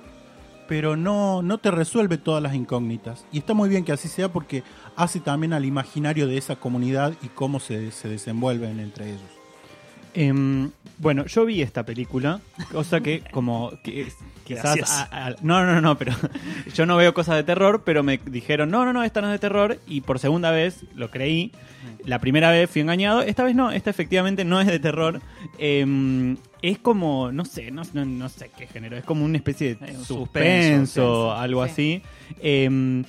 pero 0.67 0.97
no, 0.97 1.41
no 1.43 1.59
te 1.59 1.71
resuelve 1.71 2.17
todas 2.17 2.43
las 2.43 2.55
incógnitas. 2.55 3.25
Y 3.31 3.37
está 3.37 3.53
muy 3.53 3.69
bien 3.69 3.85
que 3.85 3.93
así 3.93 4.09
sea 4.09 4.33
porque 4.33 4.63
hace 4.97 5.21
también 5.21 5.53
al 5.53 5.63
imaginario 5.63 6.27
de 6.27 6.37
esa 6.37 6.57
comunidad 6.57 7.13
y 7.21 7.29
cómo 7.29 7.61
se, 7.61 7.91
se 7.91 8.09
desenvuelven 8.09 8.81
entre 8.81 9.11
ellos. 9.11 9.38
Em, 10.13 10.71
bueno, 10.97 11.25
yo 11.27 11.45
vi 11.45 11.61
esta 11.61 11.85
película, 11.85 12.41
cosa 12.71 12.99
que 13.01 13.21
como 13.31 13.71
que 13.83 14.07
quizás 14.43 14.79
a- 15.11 15.27
a- 15.27 15.35
no, 15.41 15.63
no, 15.65 15.79
no, 15.81 15.97
pero 15.97 16.13
yo 16.75 16.85
no 16.85 16.97
veo 16.97 17.13
cosas 17.13 17.35
de 17.35 17.43
terror, 17.43 17.83
pero 17.85 18.03
me 18.03 18.17
dijeron, 18.17 18.69
"No, 18.71 18.83
no, 18.85 18.91
no, 18.93 19.03
esta 19.03 19.21
no 19.21 19.27
es 19.27 19.33
de 19.33 19.39
terror" 19.39 19.79
y 19.87 20.01
por 20.01 20.19
segunda 20.19 20.51
vez 20.51 20.83
lo 20.95 21.09
creí. 21.11 21.51
La 22.05 22.19
primera 22.19 22.49
vez 22.51 22.69
fui 22.69 22.81
engañado, 22.81 23.21
esta 23.21 23.43
vez 23.43 23.55
no, 23.55 23.71
esta 23.71 23.89
efectivamente 23.89 24.43
no 24.45 24.59
es 24.59 24.67
de 24.67 24.79
terror. 24.79 25.21
Em, 25.57 26.37
es 26.61 26.79
como, 26.79 27.31
no 27.31 27.45
sé, 27.45 27.71
no, 27.71 27.83
no- 27.93 28.05
no 28.05 28.27
sé 28.29 28.49
qué 28.57 28.67
género, 28.67 28.97
es 28.97 29.03
como 29.03 29.23
una 29.25 29.37
especie 29.37 29.75
de 29.75 29.85
Eh, 29.85 29.95
un 29.97 30.03
suspenso, 30.05 30.15
suspenso, 31.01 31.31
algo 31.33 31.63
sí. 31.67 31.71
así. 31.71 32.01
Em, 32.41 33.03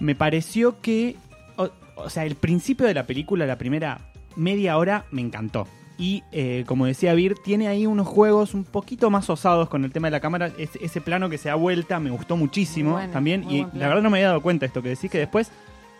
me 0.00 0.14
pareció 0.14 0.80
que, 0.80 1.16
o, 1.56 1.70
o 1.96 2.10
sea, 2.10 2.24
el 2.24 2.34
principio 2.36 2.86
de 2.86 2.94
la 2.94 3.04
película, 3.06 3.46
la 3.46 3.56
primera 3.58 3.98
media 4.36 4.76
hora, 4.76 5.06
me 5.10 5.20
encantó. 5.22 5.66
Y 5.96 6.24
eh, 6.32 6.64
como 6.66 6.86
decía 6.86 7.14
Vir, 7.14 7.36
tiene 7.44 7.68
ahí 7.68 7.86
unos 7.86 8.08
juegos 8.08 8.52
un 8.54 8.64
poquito 8.64 9.10
más 9.10 9.30
osados 9.30 9.68
con 9.68 9.84
el 9.84 9.92
tema 9.92 10.08
de 10.08 10.12
la 10.12 10.20
cámara. 10.20 10.50
Es- 10.58 10.76
ese 10.80 11.00
plano 11.00 11.30
que 11.30 11.38
se 11.38 11.48
da 11.50 11.54
vuelta 11.54 12.00
me 12.00 12.10
gustó 12.10 12.36
muchísimo 12.36 12.92
bueno, 12.92 13.12
también. 13.12 13.48
Y 13.48 13.62
la 13.74 13.86
verdad 13.88 14.02
no 14.02 14.10
me 14.10 14.18
había 14.18 14.28
dado 14.28 14.42
cuenta 14.42 14.64
de 14.64 14.66
esto 14.68 14.82
que 14.82 14.88
decís, 14.90 15.10
que 15.10 15.18
después 15.18 15.50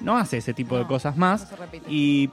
no 0.01 0.17
hace 0.19 0.39
ese 0.39 0.53
tipo 0.53 0.77
de 0.77 0.85
cosas 0.87 1.17
más. 1.17 1.49
no 1.53 1.57
se. 1.57 1.81
Y 1.89 2.31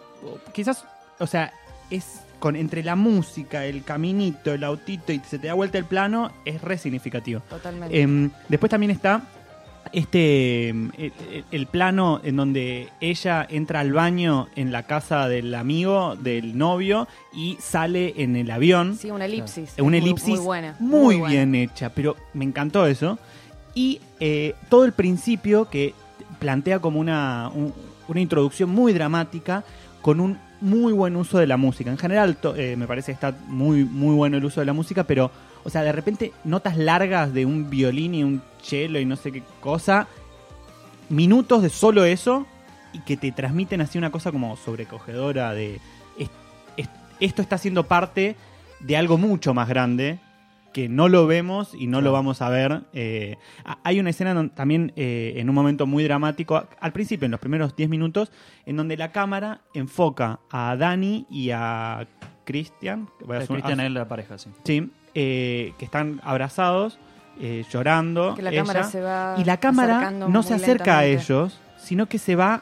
quizás, 0.53 0.86
o 1.20 1.27
sea, 1.27 1.53
es 1.91 2.22
con 2.39 2.56
entre 2.56 2.84
la 2.84 2.96
música, 2.96 3.65
el 3.65 3.84
caminito, 3.84 4.51
el 4.51 4.63
autito 4.63 5.13
y 5.13 5.20
se 5.20 5.38
te 5.38 5.46
da 5.46 5.53
vuelta 5.53 5.77
el 5.77 5.86
plano, 5.86 6.32
es 6.46 6.60
re 6.62 6.80
significativo. 6.80 7.41
Totalmente. 7.48 8.01
Em, 8.01 8.32
después 8.50 8.72
también 8.72 8.89
está 8.91 9.22
este 9.93 10.69
em, 10.69 10.91
el, 10.97 11.11
el- 11.31 11.45
el 11.51 11.67
plano 11.67 12.21
en 12.23 12.35
donde 12.38 12.89
ella 13.01 13.45
entra 13.50 13.79
al 13.81 13.91
baño 13.93 14.47
en 14.55 14.71
la 14.71 14.83
casa 14.83 15.27
del 15.27 15.53
amigo, 15.55 16.15
del 16.15 16.57
novio, 16.57 17.07
y 17.33 17.57
sale 17.59 18.13
en 18.17 18.35
el 18.35 18.50
avión. 18.51 18.95
sí, 18.97 19.11
una 19.11 19.25
elipsis. 19.25 19.73
Una 19.79 19.97
elipsis 19.97 20.29
Muy, 20.35 20.39
buena. 20.45 20.75
muy 20.79 21.21
bien 21.21 21.55
hecha, 21.55 21.89
pero 21.89 22.15
me 22.33 22.45
encantó 22.45 22.85
eso. 22.85 23.17
Y 23.73 24.00
eh, 24.19 24.53
todo 24.69 24.85
el 24.85 24.91
principio 24.93 25.69
que 25.69 25.93
plantea 26.39 26.79
como 26.79 27.00
una, 27.00 27.50
un- 27.53 27.73
una 28.07 28.19
introducción 28.21 28.69
muy 28.69 28.93
dramática 28.93 29.63
con 30.01 30.19
un 30.19 30.38
muy 30.59 30.93
buen 30.93 31.15
uso 31.15 31.38
de 31.39 31.47
la 31.47 31.57
música. 31.57 31.89
En 31.89 31.97
general 31.97 32.35
to- 32.38 32.55
eh, 32.55 32.75
me 32.75 32.85
parece 32.88 33.07
que 33.07 33.13
está 33.13 33.35
muy, 33.47 33.83
muy 33.83 34.13
bueno 34.15 34.38
el 34.38 34.45
uso 34.45 34.59
de 34.59 34.65
la 34.65 34.73
música, 34.73 35.03
pero, 35.05 35.31
o 35.63 35.70
sea, 35.70 35.84
de 35.84 35.91
repente 35.91 36.32
notas 36.44 36.77
largas 36.77 37.34
de 37.34 37.46
un 37.46 37.70
violín 37.70 38.15
y 38.15 38.24
un 38.24 38.41
cello 38.62 39.00
y 39.00 39.06
no 39.06 39.15
sé 39.15 39.32
qué 39.32 39.44
cosa, 39.60 40.08
minutos 41.10 41.62
de 41.62 41.70
solo 41.70 42.06
eso 42.06 42.46
y 42.94 43.00
que 43.00 43.18
te 43.18 43.32
transmiten 43.32 43.82
así 43.82 43.98
una 43.98 44.12
cosa 44.12 44.32
como 44.32 44.56
sobrecogedora 44.58 45.53
de 45.53 45.80
es- 46.18 46.30
es- 46.77 46.89
esto 47.20 47.41
está 47.41 47.58
siendo 47.58 47.88
parte 47.88 48.36
de 48.80 48.98
algo 48.98 49.18
mucho 49.18 49.53
más 49.53 49.68
grande 49.68 50.20
que 50.74 50.88
no 50.88 51.10
lo 51.10 51.27
vemos 51.27 51.74
y 51.75 51.88
no 51.88 52.00
lo 52.00 52.13
vamos 52.13 52.41
a 52.41 52.48
ver. 52.48 52.84
Eh, 52.94 53.36
hay 53.84 54.00
una 54.00 54.10
escena 54.12 54.34
don- 54.34 54.50
también 54.51 54.94
eh, 54.96 55.34
en 55.36 55.50
un 55.50 55.56
momento 55.56 55.86
muy 55.86 56.01
dramático, 56.06 56.65
al 56.80 56.94
principio, 56.94 57.25
en 57.25 57.32
los 57.32 57.41
primeros 57.41 57.75
10 57.75 57.89
minutos, 57.89 58.32
en 58.65 58.77
donde 58.77 58.96
la 58.96 59.12
cámara 59.12 59.60
enfoca 59.74 60.39
a 60.50 60.77
Dani 60.77 61.25
y 61.30 61.50
a 61.51 62.08
Christian, 62.46 63.10
voy 63.25 63.36
a 63.36 63.46
Cristian 63.46 63.82
es 63.82 63.91
la 63.91 64.08
pareja, 64.08 64.38
sí. 64.38 64.50
sí, 64.63 64.89
eh, 65.15 65.74
que 65.77 65.86
están 65.86 66.22
abrazados, 66.24 66.98
eh, 67.39 67.65
llorando. 67.72 68.36
Que 68.36 68.41
la 68.41 68.51
ella, 68.51 68.62
cámara 68.62 68.84
se 68.84 69.01
va 69.01 69.36
y 69.38 69.44
la 69.44 69.58
cámara 69.58 70.12
no 70.12 70.44
se 70.44 70.53
acerca 70.53 71.00
a 71.00 71.06
ellos, 71.06 71.60
sino 71.77 72.08
que 72.08 72.20
se 72.20 72.36
va 72.36 72.62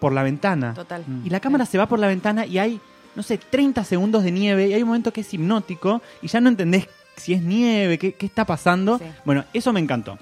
por 0.00 0.12
la 0.12 0.22
ventana. 0.22 0.74
Total. 0.74 1.04
Y 1.24 1.30
la 1.30 1.40
cámara 1.40 1.64
se 1.66 1.78
va 1.78 1.86
por 1.86 1.98
la 1.98 2.08
ventana 2.08 2.44
y 2.44 2.58
hay, 2.58 2.80
no 3.14 3.22
sé, 3.22 3.38
30 3.38 3.84
segundos 3.84 4.24
de 4.24 4.32
nieve 4.32 4.68
y 4.68 4.74
hay 4.74 4.82
un 4.82 4.88
momento 4.88 5.12
que 5.12 5.20
es 5.20 5.32
hipnótico 5.32 6.02
y 6.20 6.28
ya 6.28 6.40
no 6.40 6.48
entendés 6.48 6.88
si 7.16 7.34
es 7.34 7.42
nieve, 7.42 7.98
qué, 7.98 8.14
qué 8.14 8.26
está 8.26 8.44
pasando. 8.44 8.98
Sí. 8.98 9.04
Bueno, 9.24 9.44
eso 9.52 9.72
me 9.72 9.80
encantó. 9.80 10.18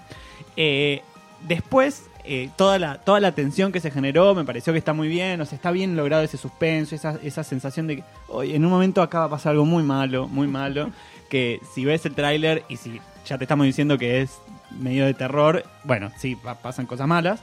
Eh, 0.57 1.03
después, 1.47 2.10
eh, 2.25 2.51
toda, 2.57 2.79
la, 2.79 2.99
toda 2.99 3.21
la 3.21 3.33
tensión 3.33 3.73
que 3.73 3.81
se 3.81 3.91
generó 3.91 4.35
me 4.35 4.45
pareció 4.45 4.73
que 4.73 4.79
está 4.79 4.93
muy 4.93 5.09
bien, 5.09 5.41
o 5.41 5.47
sea, 5.47 5.57
está 5.57 5.71
bien 5.71 5.97
logrado 5.97 6.23
ese 6.23 6.37
suspenso, 6.37 6.95
esa, 6.95 7.19
esa 7.23 7.45
sensación 7.45 7.87
de 7.87 7.97
que 7.97 8.05
"Oye, 8.29 8.55
en 8.57 8.65
un 8.65 8.71
momento 8.71 9.03
acá 9.03 9.21
va 9.21 9.25
a 9.27 9.31
pasar 9.31 9.53
algo 9.53 9.65
muy 9.65 9.83
malo, 9.83 10.29
muy 10.29 10.47
malo, 10.47 10.91
que 11.31 11.61
si 11.75 11.85
ves 11.85 12.05
el 12.07 12.15
tráiler 12.15 12.65
y 12.69 12.77
si 12.77 13.01
ya 13.27 13.39
te 13.39 13.45
estamos 13.45 13.67
diciendo 13.67 13.97
que 13.99 14.21
es 14.23 14.39
medio 14.79 15.05
de 15.07 15.15
terror, 15.15 15.65
bueno, 15.85 16.11
sí, 16.19 16.37
pa- 16.37 16.55
pasan 16.57 16.87
cosas 16.87 17.07
malas. 17.07 17.41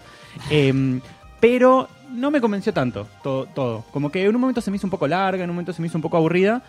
Em, 0.49 1.01
pero 1.39 1.87
no 2.11 2.31
me 2.31 2.41
convenció 2.41 2.73
tanto 2.73 3.07
todo, 3.21 3.45
todo. 3.47 3.83
Como 3.91 4.11
que 4.11 4.23
en 4.23 4.33
un 4.35 4.41
momento 4.41 4.61
se 4.61 4.71
me 4.71 4.77
hizo 4.77 4.87
un 4.87 4.91
poco 4.91 5.07
larga, 5.07 5.43
en 5.43 5.49
un 5.49 5.55
momento 5.55 5.73
se 5.73 5.81
me 5.81 5.87
hizo 5.87 5.97
un 5.97 6.01
poco 6.01 6.17
aburrida. 6.17 6.63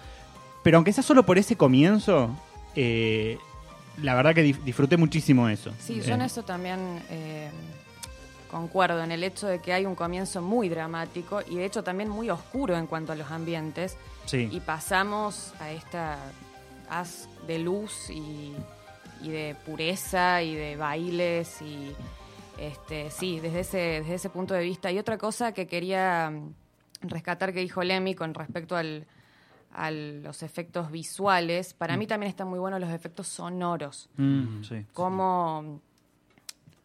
Pero 0.62 0.77
aunque 0.79 0.93
sea 0.93 1.03
solo 1.05 1.25
por 1.25 1.38
ese 1.38 1.57
comienzo, 1.57 2.31
eh, 2.77 3.38
la 4.03 4.15
verdad 4.15 4.35
que 4.35 4.43
disfruté 4.43 4.97
muchísimo 4.97 5.49
eso. 5.49 5.73
Sí, 5.79 6.00
Eh, 6.00 6.03
yo 6.07 6.15
en 6.15 6.23
eso 6.23 6.43
también 6.43 6.79
eh, 7.11 7.50
concuerdo, 8.49 9.02
en 9.02 9.12
el 9.12 9.23
hecho 9.25 9.47
de 9.47 9.61
que 9.61 9.73
hay 9.73 9.87
un 9.87 9.95
comienzo 9.95 10.43
muy 10.43 10.69
dramático 10.69 11.40
y 11.49 11.57
de 11.57 11.64
hecho 11.64 11.83
también 11.85 12.09
muy 12.09 12.31
oscuro 12.31 12.76
en 12.76 12.87
cuanto 12.87 13.12
a 13.12 13.17
los 13.17 13.31
ambientes. 13.31 13.97
Sí. 14.26 14.49
Y 14.50 14.61
pasamos 14.61 15.55
a 15.61 15.71
esta 15.71 16.19
haz 16.90 17.28
de 17.47 17.59
luz 17.59 18.11
y, 18.11 18.55
y 19.23 19.28
de 19.31 19.57
pureza 19.67 20.43
y 20.43 20.55
de 20.55 20.76
bailes 20.76 21.61
y 21.62 21.93
este 22.59 23.11
sí, 23.11 23.40
desde 23.40 23.61
ese, 23.61 23.78
desde 23.78 24.14
ese 24.14 24.31
punto 24.31 24.55
de 24.55 24.62
vista. 24.64 24.90
Y 24.90 24.99
otra 24.99 25.17
cosa 25.19 25.52
que 25.52 25.67
quería 25.67 26.31
mm, 26.31 26.55
rescatar 27.09 27.52
que 27.52 27.61
dijo 27.61 27.83
Lemmy 27.85 28.14
con 28.14 28.35
respecto 28.35 28.76
al, 28.76 29.07
a 29.73 29.90
los 29.90 30.43
efectos 30.43 30.90
visuales, 30.90 31.75
para 31.75 31.97
mí 31.97 32.07
también 32.07 32.31
están 32.31 32.49
muy 32.49 32.59
buenos 32.59 32.81
los 32.81 32.90
efectos 32.90 33.28
sonoros 33.28 34.09
Mm, 34.17 34.62
sí. 34.64 34.87
como 34.93 35.81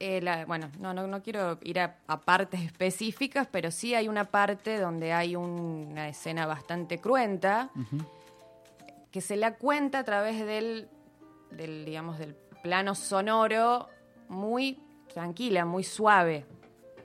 eh, 0.06 0.20
la- 0.22 0.46
bueno, 0.46 0.70
no, 0.80 0.94
no, 0.94 1.08
no 1.08 1.22
quiero 1.24 1.58
ir 1.64 1.80
a, 1.80 1.96
a 2.08 2.20
partes 2.20 2.62
específicas, 2.72 3.48
pero 3.50 3.72
sí 3.72 3.96
hay 3.96 4.08
una 4.10 4.26
parte 4.26 4.78
donde 4.80 5.14
hay 5.14 5.36
un- 5.38 5.88
una 5.92 6.10
escena 6.10 6.46
bastante 6.46 7.00
cruenta 7.00 7.70
que 9.12 9.22
se 9.22 9.38
la 9.38 9.56
cuenta 9.56 10.00
a 10.00 10.04
través 10.04 10.46
del, 10.46 10.90
del, 11.52 11.86
digamos, 11.86 12.18
del 12.18 12.36
plano 12.64 12.96
sonoro 12.96 13.88
muy 14.28 14.78
tranquila, 15.14 15.64
muy 15.66 15.84
suave. 15.84 16.46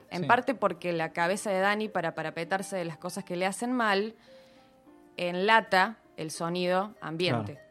En 0.09 0.21
Sí. 0.23 0.25
parte 0.27 0.55
porque 0.55 0.91
la 0.91 1.13
cabeza 1.13 1.51
de 1.51 1.59
Dani, 1.59 1.87
para 1.87 2.15
parapetarse 2.15 2.75
de 2.75 2.83
las 2.85 2.97
cosas 2.97 3.23
que 3.23 3.35
le 3.35 3.45
hacen 3.45 3.71
mal, 3.73 4.15
enlata 5.17 5.97
el 6.17 6.31
sonido 6.31 6.95
ambiente. 7.01 7.53
en 7.53 7.68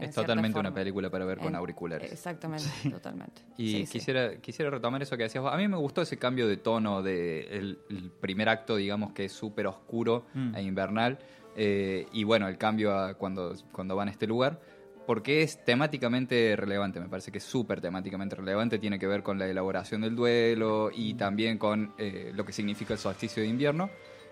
Es 0.00 0.14
totalmente 0.14 0.58
una 0.58 0.74
película 0.74 1.08
para 1.10 1.24
ver 1.24 1.38
con 1.38 1.48
En- 1.48 1.54
auriculares. 1.54 2.10
Exactamente, 2.12 2.66
totalmente. 2.90 3.42
Y 3.56 3.70
Sí, 3.70 3.86
sí. 3.86 3.92
quisiera, 3.98 4.36
quisiera 4.36 4.70
retomar 4.70 5.00
eso 5.02 5.16
que 5.16 5.22
decías 5.24 5.42
vos. 5.42 5.52
A 5.52 5.56
mí 5.56 5.68
me 5.68 5.76
gustó 5.76 6.02
ese 6.02 6.18
cambio 6.18 6.48
de 6.48 6.56
tono 6.56 7.02
del 7.02 7.46
el, 7.50 7.78
el 7.90 8.10
primer 8.10 8.48
acto, 8.48 8.76
digamos, 8.76 9.12
que 9.12 9.26
es 9.26 9.32
súper 9.32 9.66
oscuro 9.66 10.26
Mm. 10.34 10.54
e 10.56 10.62
invernal. 10.62 11.18
eh, 11.56 12.08
y 12.12 12.24
bueno, 12.24 12.48
el 12.48 12.58
cambio 12.58 12.92
a 12.98 13.14
cuando, 13.14 13.54
cuando 13.70 13.94
van 13.94 14.08
a 14.08 14.10
este 14.10 14.26
lugar. 14.26 14.60
Porque 15.06 15.42
es 15.42 15.62
temáticamente 15.64 16.56
relevante, 16.56 16.98
me 16.98 17.08
parece 17.10 17.30
que 17.30 17.36
es 17.38 17.44
súper 17.44 17.80
temáticamente 17.80 18.34
relevante. 18.36 18.78
Tiene 18.78 18.98
que 18.98 19.06
ver 19.06 19.22
con 19.22 19.38
la 19.38 19.46
elaboración 19.46 20.00
del 20.00 20.16
duelo 20.16 20.90
y 20.92 21.12
también 21.14 21.58
con 21.58 21.92
eh, 21.98 22.32
lo 22.34 22.44
que 22.46 22.52
significa 22.52 22.94
el 22.94 22.98
solsticio 22.98 23.42
de 23.42 23.48
invierno. 23.50 23.90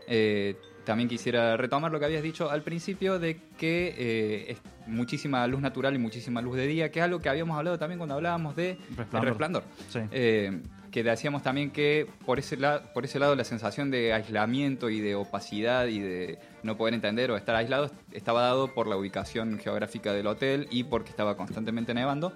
Eh, 0.08 0.56
también 0.84 1.08
quisiera 1.08 1.56
retomar 1.56 1.92
lo 1.92 2.00
que 2.00 2.06
habías 2.06 2.22
dicho 2.24 2.50
al 2.50 2.62
principio 2.62 3.20
de 3.20 3.38
que 3.56 3.94
eh, 3.96 4.44
es 4.52 4.58
muchísima 4.88 5.46
luz 5.46 5.60
natural 5.60 5.94
y 5.94 5.98
muchísima 5.98 6.42
luz 6.42 6.56
de 6.56 6.66
día, 6.66 6.90
que 6.90 6.98
es 6.98 7.04
algo 7.04 7.20
que 7.20 7.28
habíamos 7.28 7.56
hablado 7.56 7.78
también 7.78 7.98
cuando 7.98 8.16
hablábamos 8.16 8.56
de 8.56 8.76
Resplandor. 8.96 9.20
El 9.22 9.28
resplandor. 9.28 9.62
Sí. 9.90 10.00
Eh, 10.10 10.60
que 10.90 11.02
decíamos 11.04 11.42
también 11.42 11.70
que 11.70 12.06
por 12.26 12.38
ese, 12.40 12.56
la- 12.56 12.92
por 12.92 13.04
ese 13.04 13.18
lado 13.18 13.34
la 13.36 13.44
sensación 13.44 13.90
de 13.90 14.12
aislamiento 14.12 14.90
y 14.90 15.00
de 15.00 15.14
opacidad 15.14 15.86
y 15.86 16.00
de 16.00 16.38
no 16.64 16.76
poder 16.76 16.92
entender 16.94 17.30
o 17.30 17.36
estar 17.36 17.54
aislado 17.54 17.90
estaba 18.10 18.42
dado 18.42 18.74
por 18.74 18.88
la 18.88 18.96
ubicación 18.96 19.58
geográfica 19.58 20.12
del 20.12 20.26
hotel 20.26 20.66
y 20.70 20.84
porque 20.84 21.10
estaba 21.10 21.36
constantemente 21.36 21.94
nevando. 21.94 22.32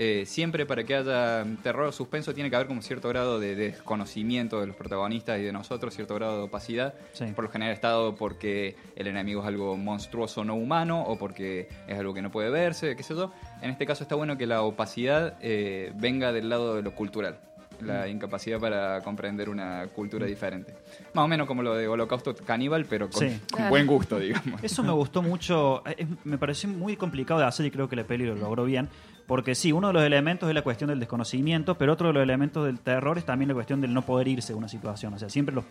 Eh, 0.00 0.24
siempre 0.26 0.64
para 0.64 0.84
que 0.84 0.94
haya 0.94 1.44
terror 1.64 1.86
o 1.88 1.92
suspenso 1.92 2.32
tiene 2.32 2.50
que 2.50 2.54
haber 2.56 2.68
como 2.68 2.82
cierto 2.82 3.08
grado 3.08 3.40
de 3.40 3.56
desconocimiento 3.56 4.60
de 4.60 4.68
los 4.68 4.76
protagonistas 4.76 5.40
y 5.40 5.42
de 5.42 5.52
nosotros, 5.52 5.92
cierto 5.92 6.14
grado 6.14 6.36
de 6.36 6.42
opacidad. 6.44 6.94
Sí. 7.14 7.24
Por 7.34 7.44
lo 7.44 7.50
general 7.50 7.74
está 7.74 7.88
dado 7.88 8.14
porque 8.14 8.76
el 8.94 9.08
enemigo 9.08 9.40
es 9.42 9.48
algo 9.48 9.76
monstruoso 9.76 10.44
no 10.44 10.54
humano 10.54 11.02
o 11.02 11.18
porque 11.18 11.68
es 11.88 11.98
algo 11.98 12.14
que 12.14 12.22
no 12.22 12.30
puede 12.30 12.48
verse, 12.50 12.94
qué 12.94 13.02
sé 13.02 13.14
yo. 13.16 13.32
En 13.60 13.70
este 13.70 13.86
caso 13.86 14.04
está 14.04 14.14
bueno 14.14 14.38
que 14.38 14.46
la 14.46 14.62
opacidad 14.62 15.36
eh, 15.40 15.92
venga 15.96 16.30
del 16.32 16.48
lado 16.48 16.76
de 16.76 16.82
lo 16.82 16.94
cultural. 16.94 17.40
La 17.80 18.06
Mm. 18.06 18.10
incapacidad 18.10 18.58
para 18.58 19.00
comprender 19.02 19.48
una 19.48 19.86
cultura 19.94 20.26
diferente. 20.26 20.74
Más 21.14 21.24
o 21.24 21.28
menos 21.28 21.46
como 21.46 21.62
lo 21.62 21.74
de 21.74 21.86
Holocausto 21.86 22.34
Caníbal, 22.34 22.86
pero 22.86 23.08
con, 23.08 23.20
Sí. 23.28 23.40
con 23.52 23.68
buen 23.68 23.86
gusto, 23.86 24.18
digamos. 24.18 24.62
Eso 24.64 24.82
me 24.82 24.92
gustó 24.92 25.22
mucho. 25.22 25.82
eh, 25.86 25.94
es- 25.98 26.06
me 26.24 26.38
pareció 26.38 26.68
muy 26.68 26.96
complicado 26.96 27.38
de 27.40 27.46
hacer 27.46 27.66
y 27.66 27.70
creo 27.70 27.88
que 27.88 27.96
la 27.96 28.04
peli 28.04 28.26
lo 28.26 28.34
logró 28.36 28.64
bien. 28.64 28.88
Porque 29.28 29.54
sí, 29.54 29.72
uno 29.72 29.88
de 29.88 29.92
los 29.92 30.02
elementos 30.02 30.48
es 30.48 30.54
la 30.54 30.62
cuestión 30.62 30.88
del 30.88 31.00
desconocimiento, 31.00 31.76
pero 31.76 31.92
otro 31.92 32.06
de 32.06 32.14
los 32.14 32.22
elementos 32.22 32.64
del 32.64 32.80
terror 32.80 33.18
es 33.18 33.26
también 33.26 33.48
la 33.48 33.54
cuestión 33.54 33.78
del 33.78 33.92
no 33.92 34.00
poder 34.00 34.26
irse 34.26 34.54
de 34.54 34.58
una 34.58 34.70
situación. 34.70 35.12
O 35.12 35.18
sea, 35.18 35.28
siempre, 35.28 35.54
los, 35.54 35.66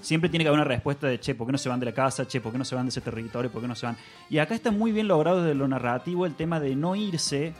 siempre 0.00 0.30
tiene 0.30 0.44
que 0.44 0.48
haber 0.48 0.60
una 0.60 0.66
respuesta 0.68 1.08
de, 1.08 1.20
che, 1.20 1.34
¿por 1.34 1.46
qué 1.46 1.52
no 1.52 1.58
se 1.58 1.68
van 1.68 1.78
de 1.78 1.84
la 1.84 1.92
casa? 1.92 2.26
Che, 2.26 2.40
¿por 2.40 2.52
qué 2.52 2.56
no 2.56 2.64
se 2.64 2.74
van 2.74 2.86
de 2.86 2.88
ese 2.88 3.02
territorio? 3.02 3.52
¿Por 3.52 3.60
qué 3.60 3.68
no 3.68 3.74
se 3.74 3.84
van? 3.84 3.98
Y 4.30 4.38
acá 4.38 4.54
está 4.54 4.70
muy 4.70 4.92
bien 4.92 5.08
logrado 5.08 5.42
desde 5.42 5.54
lo 5.54 5.68
narrativo 5.68 6.24
el 6.24 6.34
tema 6.34 6.58
de 6.58 6.74
no 6.74 6.96
irse, 6.96 7.52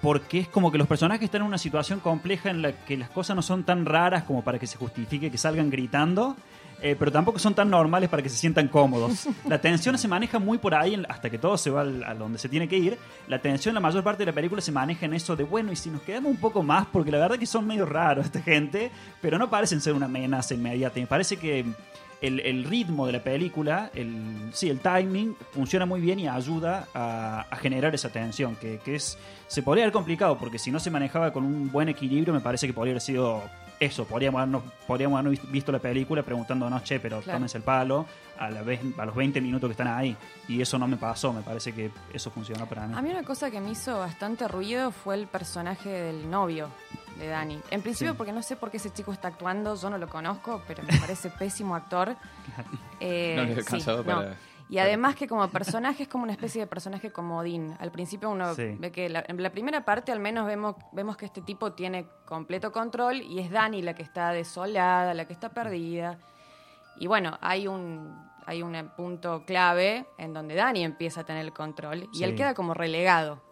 porque 0.00 0.38
es 0.38 0.46
como 0.46 0.70
que 0.70 0.78
los 0.78 0.86
personajes 0.86 1.24
están 1.24 1.40
en 1.40 1.48
una 1.48 1.58
situación 1.58 1.98
compleja 1.98 2.50
en 2.50 2.62
la 2.62 2.84
que 2.84 2.96
las 2.96 3.10
cosas 3.10 3.34
no 3.34 3.42
son 3.42 3.64
tan 3.64 3.86
raras 3.86 4.22
como 4.22 4.44
para 4.44 4.60
que 4.60 4.68
se 4.68 4.78
justifique 4.78 5.28
que 5.28 5.38
salgan 5.38 5.70
gritando, 5.70 6.36
eh, 6.84 6.96
pero 6.98 7.10
tampoco 7.10 7.38
son 7.38 7.54
tan 7.54 7.70
normales 7.70 8.10
para 8.10 8.22
que 8.22 8.28
se 8.28 8.36
sientan 8.36 8.68
cómodos. 8.68 9.26
La 9.48 9.58
tensión 9.58 9.96
se 9.96 10.06
maneja 10.06 10.38
muy 10.38 10.58
por 10.58 10.74
ahí 10.74 11.02
hasta 11.08 11.30
que 11.30 11.38
todo 11.38 11.56
se 11.56 11.70
va 11.70 11.80
a 11.80 12.14
donde 12.14 12.38
se 12.38 12.46
tiene 12.46 12.68
que 12.68 12.76
ir. 12.76 12.98
La 13.26 13.38
tensión, 13.38 13.74
la 13.74 13.80
mayor 13.80 14.04
parte 14.04 14.18
de 14.18 14.26
la 14.26 14.34
película 14.34 14.60
se 14.60 14.70
maneja 14.70 15.06
en 15.06 15.14
eso 15.14 15.34
de, 15.34 15.44
bueno, 15.44 15.72
y 15.72 15.76
si 15.76 15.88
nos 15.88 16.02
quedamos 16.02 16.30
un 16.30 16.36
poco 16.36 16.62
más, 16.62 16.86
porque 16.92 17.10
la 17.10 17.16
verdad 17.20 17.38
que 17.38 17.46
son 17.46 17.66
medio 17.66 17.86
raros 17.86 18.26
esta 18.26 18.42
gente, 18.42 18.90
pero 19.22 19.38
no 19.38 19.48
parecen 19.48 19.80
ser 19.80 19.94
una 19.94 20.04
amenaza 20.04 20.52
inmediata. 20.52 21.00
Me 21.00 21.06
parece 21.06 21.38
que 21.38 21.64
el, 22.26 22.40
el 22.40 22.64
ritmo 22.64 23.06
de 23.06 23.12
la 23.12 23.22
película, 23.22 23.90
el, 23.94 24.50
sí, 24.52 24.70
el 24.70 24.80
timing, 24.80 25.36
funciona 25.52 25.86
muy 25.86 26.00
bien 26.00 26.18
y 26.20 26.28
ayuda 26.28 26.88
a, 26.94 27.46
a 27.50 27.56
generar 27.56 27.94
esa 27.94 28.08
tensión, 28.10 28.56
que, 28.56 28.78
que 28.84 28.96
es 28.96 29.18
se 29.46 29.62
podría 29.62 29.84
haber 29.84 29.92
complicado, 29.92 30.36
porque 30.38 30.58
si 30.58 30.70
no 30.70 30.80
se 30.80 30.90
manejaba 30.90 31.32
con 31.32 31.44
un 31.44 31.70
buen 31.70 31.88
equilibrio, 31.88 32.32
me 32.34 32.40
parece 32.40 32.66
que 32.66 32.72
podría 32.72 32.92
haber 32.92 33.02
sido 33.02 33.42
eso, 33.80 34.04
podríamos 34.06 34.38
habernos, 34.38 34.62
podríamos 34.86 35.18
habernos 35.18 35.40
vis- 35.42 35.50
visto 35.52 35.72
la 35.72 35.78
película 35.80 36.22
preguntándonos, 36.22 36.82
che, 36.84 37.00
pero 37.00 37.20
Claro. 37.20 37.38
tómense 37.38 37.58
el 37.58 37.64
palo 37.64 38.06
a, 38.38 38.48
la 38.50 38.62
vez, 38.62 38.80
a 38.96 39.04
los 39.04 39.14
20 39.14 39.40
minutos 39.40 39.68
que 39.68 39.72
están 39.72 39.88
ahí. 39.88 40.16
Y 40.48 40.60
eso 40.62 40.78
no 40.78 40.86
me 40.86 40.96
pasó, 40.96 41.32
me 41.32 41.42
parece 41.42 41.72
que 41.72 41.90
eso 42.12 42.30
funcionó 42.30 42.66
para 42.66 42.86
mí. 42.86 42.94
A 42.96 43.02
mí 43.02 43.10
una 43.10 43.24
cosa 43.24 43.50
que 43.50 43.60
me 43.60 43.70
hizo 43.72 43.98
bastante 43.98 44.46
ruido 44.48 44.90
fue 44.92 45.16
el 45.16 45.26
personaje 45.26 45.88
del 45.90 46.30
novio 46.30 46.68
de 47.18 47.28
Dani. 47.28 47.60
En 47.70 47.82
principio 47.82 48.12
Sí. 48.12 48.16
porque 48.18 48.32
no 48.32 48.42
sé 48.42 48.56
por 48.56 48.70
qué 48.70 48.76
ese 48.78 48.92
chico 48.92 49.12
está 49.12 49.28
actuando, 49.28 49.74
yo 49.76 49.90
no 49.90 49.98
lo 49.98 50.08
conozco, 50.08 50.62
pero 50.66 50.82
me 50.82 50.98
parece 50.98 51.30
pésimo 51.38 51.74
actor. 51.74 52.16
Eh, 53.00 53.34
No 53.36 53.44
le 53.44 53.52
he 53.52 53.62
sí, 53.62 53.78
no. 53.86 54.04
para- 54.04 54.36
Y 54.68 54.78
además 54.78 55.14
que 55.16 55.28
como 55.28 55.46
personaje 55.48 56.04
es 56.04 56.08
como 56.08 56.24
una 56.24 56.32
especie 56.32 56.60
de 56.62 56.66
personaje 56.66 57.12
comodín. 57.12 57.76
Al 57.78 57.90
principio 57.90 58.30
uno 58.30 58.54
Sí. 58.54 58.76
ve 58.78 58.90
que 58.90 59.08
la- 59.08 59.24
en 59.28 59.42
la 59.42 59.50
primera 59.50 59.84
parte 59.84 60.10
al 60.12 60.20
menos 60.20 60.46
vemos, 60.46 60.76
vemos 60.92 61.16
que 61.16 61.26
este 61.26 61.42
tipo 61.42 61.72
tiene 61.72 62.06
completo 62.24 62.72
control 62.72 63.20
y 63.22 63.40
es 63.40 63.50
Dani 63.50 63.82
la 63.82 63.94
que 63.94 64.02
está 64.02 64.30
desolada, 64.30 65.12
la 65.14 65.26
que 65.26 65.32
está 65.34 65.50
perdida. 65.50 66.18
Y 66.98 67.06
bueno, 67.08 67.36
hay 67.40 67.66
un, 67.68 68.16
hay 68.46 68.62
un 68.62 68.90
punto 68.96 69.44
clave 69.46 70.06
en 70.18 70.32
donde 70.32 70.54
Dani 70.54 70.84
empieza 70.84 71.20
a 71.20 71.24
tener 71.24 71.44
el 71.44 71.52
control 71.52 72.08
y 72.12 72.18
Sí. 72.18 72.24
él 72.24 72.34
queda 72.34 72.54
como 72.54 72.72
relegado, 72.72 73.42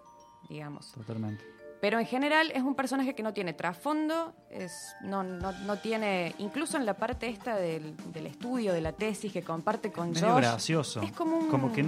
digamos. 0.48 0.92
Totalmente. 0.92 1.44
Pero 1.82 1.98
en 1.98 2.06
general 2.06 2.52
es 2.54 2.62
un 2.62 2.76
personaje 2.76 3.12
que 3.12 3.24
no 3.24 3.32
tiene 3.34 3.54
trasfondo, 3.54 4.32
es, 4.50 4.94
no, 5.02 5.24
no, 5.24 5.50
no 5.50 5.76
tiene, 5.78 6.32
incluso 6.38 6.76
en 6.76 6.86
la 6.86 6.94
parte 6.94 7.28
esta 7.28 7.56
del, 7.56 7.96
del 8.12 8.26
estudio, 8.28 8.72
de 8.72 8.80
la 8.80 8.92
tesis 8.92 9.32
que 9.32 9.42
comparte 9.42 9.90
con 9.90 10.14
Josh. 10.14 10.36
gracioso. 10.36 11.02
Es 11.02 11.10
como 11.10 11.38
un- 11.38 11.48
Como 11.48 11.72
que 11.72 11.84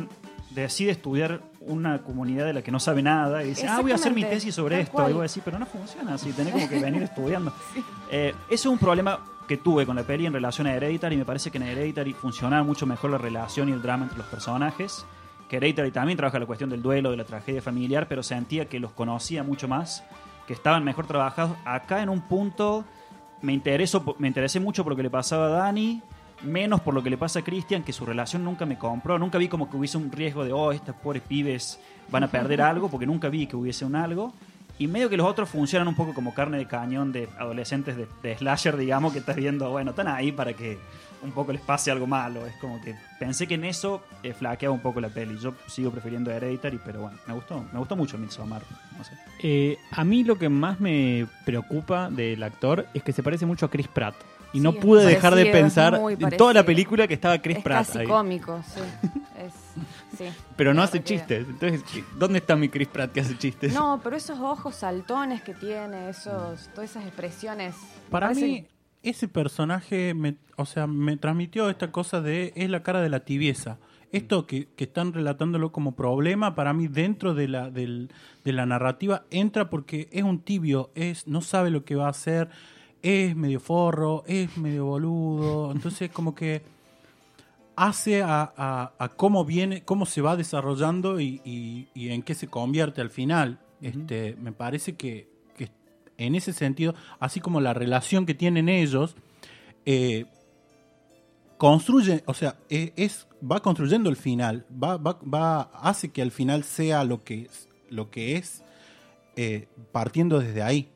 decide 0.51 0.91
estudiar 0.91 1.43
una 1.61 2.03
comunidad 2.03 2.45
de 2.45 2.55
la 2.55 2.63
que 2.63 2.73
no 2.73 2.81
sabe 2.81 3.03
nada 3.03 3.45
y 3.45 3.51
dice, 3.51 3.69
ah, 3.69 3.79
voy 3.81 3.93
a 3.93 3.95
hacer 3.95 4.13
mi 4.13 4.25
tesis 4.25 4.53
sobre 4.53 4.81
esto. 4.81 4.91
cual. 4.95 5.11
Y 5.11 5.13
voy 5.13 5.21
a 5.21 5.23
decir, 5.23 5.43
pero 5.45 5.61
no 5.61 5.67
funciona 5.67 6.15
así, 6.15 6.33
tenés 6.33 6.53
como 6.55 6.69
que 6.69 6.81
venir 6.81 7.03
estudiando. 7.05 7.53
Eh, 8.11 8.35
eso 8.51 8.69
es 8.69 8.73
un 8.73 8.79
problema 8.79 9.21
que 9.47 9.59
tuve 9.59 9.87
con 9.87 9.95
la 9.95 10.03
peli 10.03 10.27
en 10.27 10.33
relación 10.33 10.67
a 10.67 10.75
Hereditary 10.75 11.15
y 11.15 11.19
me 11.19 11.25
parece 11.25 11.53
que 11.53 11.59
en 11.59 11.65
Hereditary 11.65 12.15
funcionaba 12.15 12.65
mucho 12.65 12.85
mejor 12.85 13.11
la 13.13 13.19
relación 13.19 13.69
y 13.69 13.73
el 13.73 13.81
drama 13.81 14.05
entre 14.07 14.19
los 14.19 14.27
personajes. 14.27 15.07
Que 15.49 15.57
Hereditary 15.57 15.91
también 15.91 16.17
trabaja 16.17 16.39
la 16.39 16.47
cuestión 16.47 16.71
del 16.71 16.83
duelo, 16.83 17.11
de 17.11 17.17
la 17.17 17.25
tragedia 17.25 17.61
familiar, 17.61 18.09
pero 18.09 18.23
sentía 18.23 18.67
que 18.67 18.81
los 18.81 18.93
conocía 18.93 19.43
mucho 19.43 19.69
más, 19.69 20.05
que 20.47 20.53
estaban 20.53 20.85
mejor 20.85 21.07
trabajados. 21.07 21.57
Acá 21.65 22.03
en 22.03 22.09
un 22.09 22.23
punto 22.23 22.85
me 23.43 23.53
interesó, 23.53 24.17
me 24.19 24.29
interesé 24.29 24.61
mucho 24.61 24.83
por 24.83 24.93
lo 24.93 24.97
que 24.97 25.03
le 25.03 25.11
pasaba 25.11 25.47
a 25.47 25.51
Dani. 25.51 26.03
menos 26.43 26.81
por 26.81 26.95
lo 26.95 27.03
que 27.03 27.11
le 27.11 27.17
pasa 27.19 27.41
a 27.41 27.43
Christian, 27.43 27.83
que 27.83 27.93
su 27.93 28.05
relación 28.05 28.45
nunca 28.45 28.67
me 28.67 28.79
compró. 28.79 29.19
Nunca 29.19 29.39
vi 29.39 29.49
como 29.49 29.71
que 29.71 29.77
hubiese 29.77 29.97
un 29.97 30.11
riesgo 30.11 30.45
de, 30.45 30.53
oh, 30.53 30.73
estos 30.73 30.95
pobres 30.97 31.23
pibes 31.23 31.81
van 32.11 32.25
a 32.25 32.29
perder 32.29 32.61
algo, 32.61 32.89
porque 32.89 33.07
nunca 33.07 33.29
vi 33.29 33.47
que 33.47 33.57
hubiese 33.57 33.85
un 33.85 33.97
algo. 33.97 34.33
Y 34.79 34.89
medio 34.89 35.09
que 35.09 35.17
los 35.17 35.27
otros 35.27 35.49
funcionan 35.49 35.87
un 35.87 35.95
poco 35.95 36.15
como 36.15 36.35
carne 36.35 36.59
de 36.59 36.67
cañón 36.67 37.13
de 37.13 37.29
adolescentes 37.39 37.97
de, 37.97 38.09
de 38.23 38.37
slasher, 38.37 38.77
digamos, 38.77 39.13
que 39.13 39.21
estás 39.21 39.37
viendo, 39.37 39.71
bueno, 39.71 39.91
están 39.91 40.09
ahí 40.09 40.33
para 40.33 40.53
que 40.53 40.79
un 41.25 41.33
poco 41.33 41.53
les 41.53 41.61
pase 41.63 41.91
algo 41.91 42.07
malo. 42.07 42.47
Es 42.47 42.55
como 42.57 42.81
que 42.81 42.95
pensé 43.19 43.47
que 43.47 43.55
en 43.55 43.65
eso 43.65 44.03
eh, 44.23 44.33
flaqueaba 44.35 44.75
un 44.75 44.81
poco 44.81 45.01
la 45.01 45.09
peli. 45.09 45.39
Yo 45.39 45.55
sigo 45.67 45.91
prefiriendo 45.91 46.31
Hereditary, 46.31 46.79
pero 46.85 47.01
bueno, 47.03 47.19
me 47.27 47.35
gustó, 47.35 47.65
me 47.73 47.79
gustó 47.79 47.97
mucho 47.97 48.19
Midsommar. 48.19 48.63
No 48.97 49.05
sé. 49.05 49.13
Eh, 49.43 49.79
a 49.91 50.05
mí 50.05 50.23
lo 50.25 50.39
que 50.39 50.49
más 50.49 50.81
me 50.81 51.27
preocupa 51.45 52.09
del 52.11 52.43
actor 52.43 52.87
es 52.95 53.03
que 53.03 53.13
se 53.13 53.23
parece 53.23 53.47
mucho 53.47 53.67
a 53.67 53.71
Chris 53.71 53.89
Pratt. 53.89 54.15
Y 54.53 54.61
no 54.61 54.73
pude 54.73 55.05
dejar 55.05 55.35
de 55.35 55.47
pensar 55.47 56.01
en 56.21 56.37
toda 56.37 56.53
la 56.55 56.65
película 56.65 57.09
que 57.09 57.15
estaba 57.15 57.37
Chris 57.39 57.57
es 57.57 57.63
Pratt 57.65 57.87
casi 57.89 57.99
ahí. 57.99 58.07
cómico, 58.07 58.63
sí. 58.73 58.81
Es- 59.37 60.17
sí. 60.17 60.25
Pero 60.55 60.73
no 60.73 60.81
hace 60.81 61.03
chistes. 61.03 61.45
Entonces, 61.49 61.83
¿dónde 62.17 62.39
está 62.39 62.55
mi 62.55 62.69
Chris 62.69 62.87
Pratt 62.87 63.11
que 63.11 63.19
hace 63.21 63.37
chistes? 63.37 63.75
No, 63.75 64.01
pero 64.05 64.15
esos 64.15 64.39
ojos 64.39 64.77
saltones 64.77 65.43
que 65.43 65.55
tiene, 65.55 66.09
esos, 66.09 66.69
todas 66.73 66.89
esas 66.91 67.05
expresiones. 67.05 67.75
Para 68.11 68.29
parecen- 68.29 68.43
mí, 68.47 68.67
ese 69.05 69.29
personaje, 69.29 70.15
me, 70.15 70.37
o 70.57 70.67
sea, 70.67 70.87
me 70.87 71.17
transmitió 71.17 71.71
esta 71.71 71.93
cosa 71.93 72.21
de 72.21 72.53
es 72.57 72.69
la 72.71 72.83
cara 72.83 73.01
de 73.03 73.09
la 73.11 73.21
tibieza. 73.21 73.79
Esto 74.13 74.47
que, 74.47 74.69
que 74.77 74.85
están 74.85 75.13
relatándolo 75.13 75.73
como 75.73 75.93
problema, 75.97 76.55
para 76.55 76.73
mí 76.73 76.87
dentro 76.89 77.35
de 77.35 77.49
la, 77.49 77.71
del- 77.71 78.11
de 78.45 78.53
la 78.53 78.65
narrativa 78.67 79.25
entra 79.31 79.71
porque 79.71 80.09
es 80.13 80.23
un 80.23 80.39
tibio, 80.41 80.91
es 80.95 81.27
no 81.27 81.41
sabe 81.41 81.71
lo 81.71 81.85
que 81.85 81.97
va 81.97 82.07
a 82.07 82.11
hacer, 82.11 82.49
es 83.03 83.35
medio 83.37 83.61
forro, 83.61 84.23
es 84.27 84.57
medio 84.57 84.87
boludo. 84.87 85.73
Entonces, 85.75 86.11
como 86.11 86.35
que 86.35 86.63
hace 87.77 88.23
a, 88.23 88.53
a- 88.57 88.93
a 88.99 89.09
cómo 89.09 89.45
viene, 89.45 89.83
cómo 89.83 90.07
se 90.07 90.21
va 90.21 90.37
desarrollando 90.37 91.21
y, 91.21 91.41
y- 91.45 91.89
y 91.95 92.11
en 92.11 92.23
qué 92.23 92.35
se 92.35 92.47
convierte 92.49 93.01
al 93.01 93.11
final. 93.11 93.59
Este, 93.81 94.37
me 94.41 94.53
parece 94.53 94.95
que 94.97 95.29
en 96.19 96.35
ese 96.35 96.53
sentido, 96.53 96.95
así 97.19 97.41
como 97.41 97.61
la 97.61 97.75
relación 97.75 98.27
que 98.27 98.35
tienen 98.35 98.69
ellos, 98.69 99.17
eh, 99.87 100.27
construye, 101.59 102.23
o 102.27 102.35
sea, 102.35 102.57
eh, 102.69 102.93
es, 102.97 103.27
va 103.41 103.61
construyendo 103.61 104.11
el 104.11 104.17
final, 104.17 104.67
va, 104.71 104.97
va, 104.97 105.63
hace 105.75 106.11
que 106.11 106.23
al 106.23 106.31
final 106.31 106.65
sea 106.65 107.05
lo 107.05 107.25
que 107.25 107.43
es, 107.43 107.69
lo 107.91 108.11
que 108.11 108.37
es 108.37 108.63
eh, 109.37 109.69
partiendo 109.93 110.41
desde 110.41 110.63
ahí. 110.63 110.91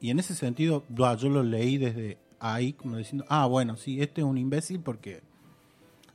Y 0.00 0.10
en 0.10 0.18
ese 0.18 0.34
sentido, 0.34 0.84
yo 0.88 1.28
lo 1.28 1.42
leí 1.42 1.78
desde 1.78 2.18
ahí, 2.38 2.72
como 2.74 2.96
diciendo, 2.96 3.24
ah, 3.28 3.46
bueno, 3.46 3.76
sí, 3.76 4.00
este 4.00 4.20
es 4.20 4.26
un 4.26 4.38
imbécil 4.38 4.80
porque, 4.80 5.22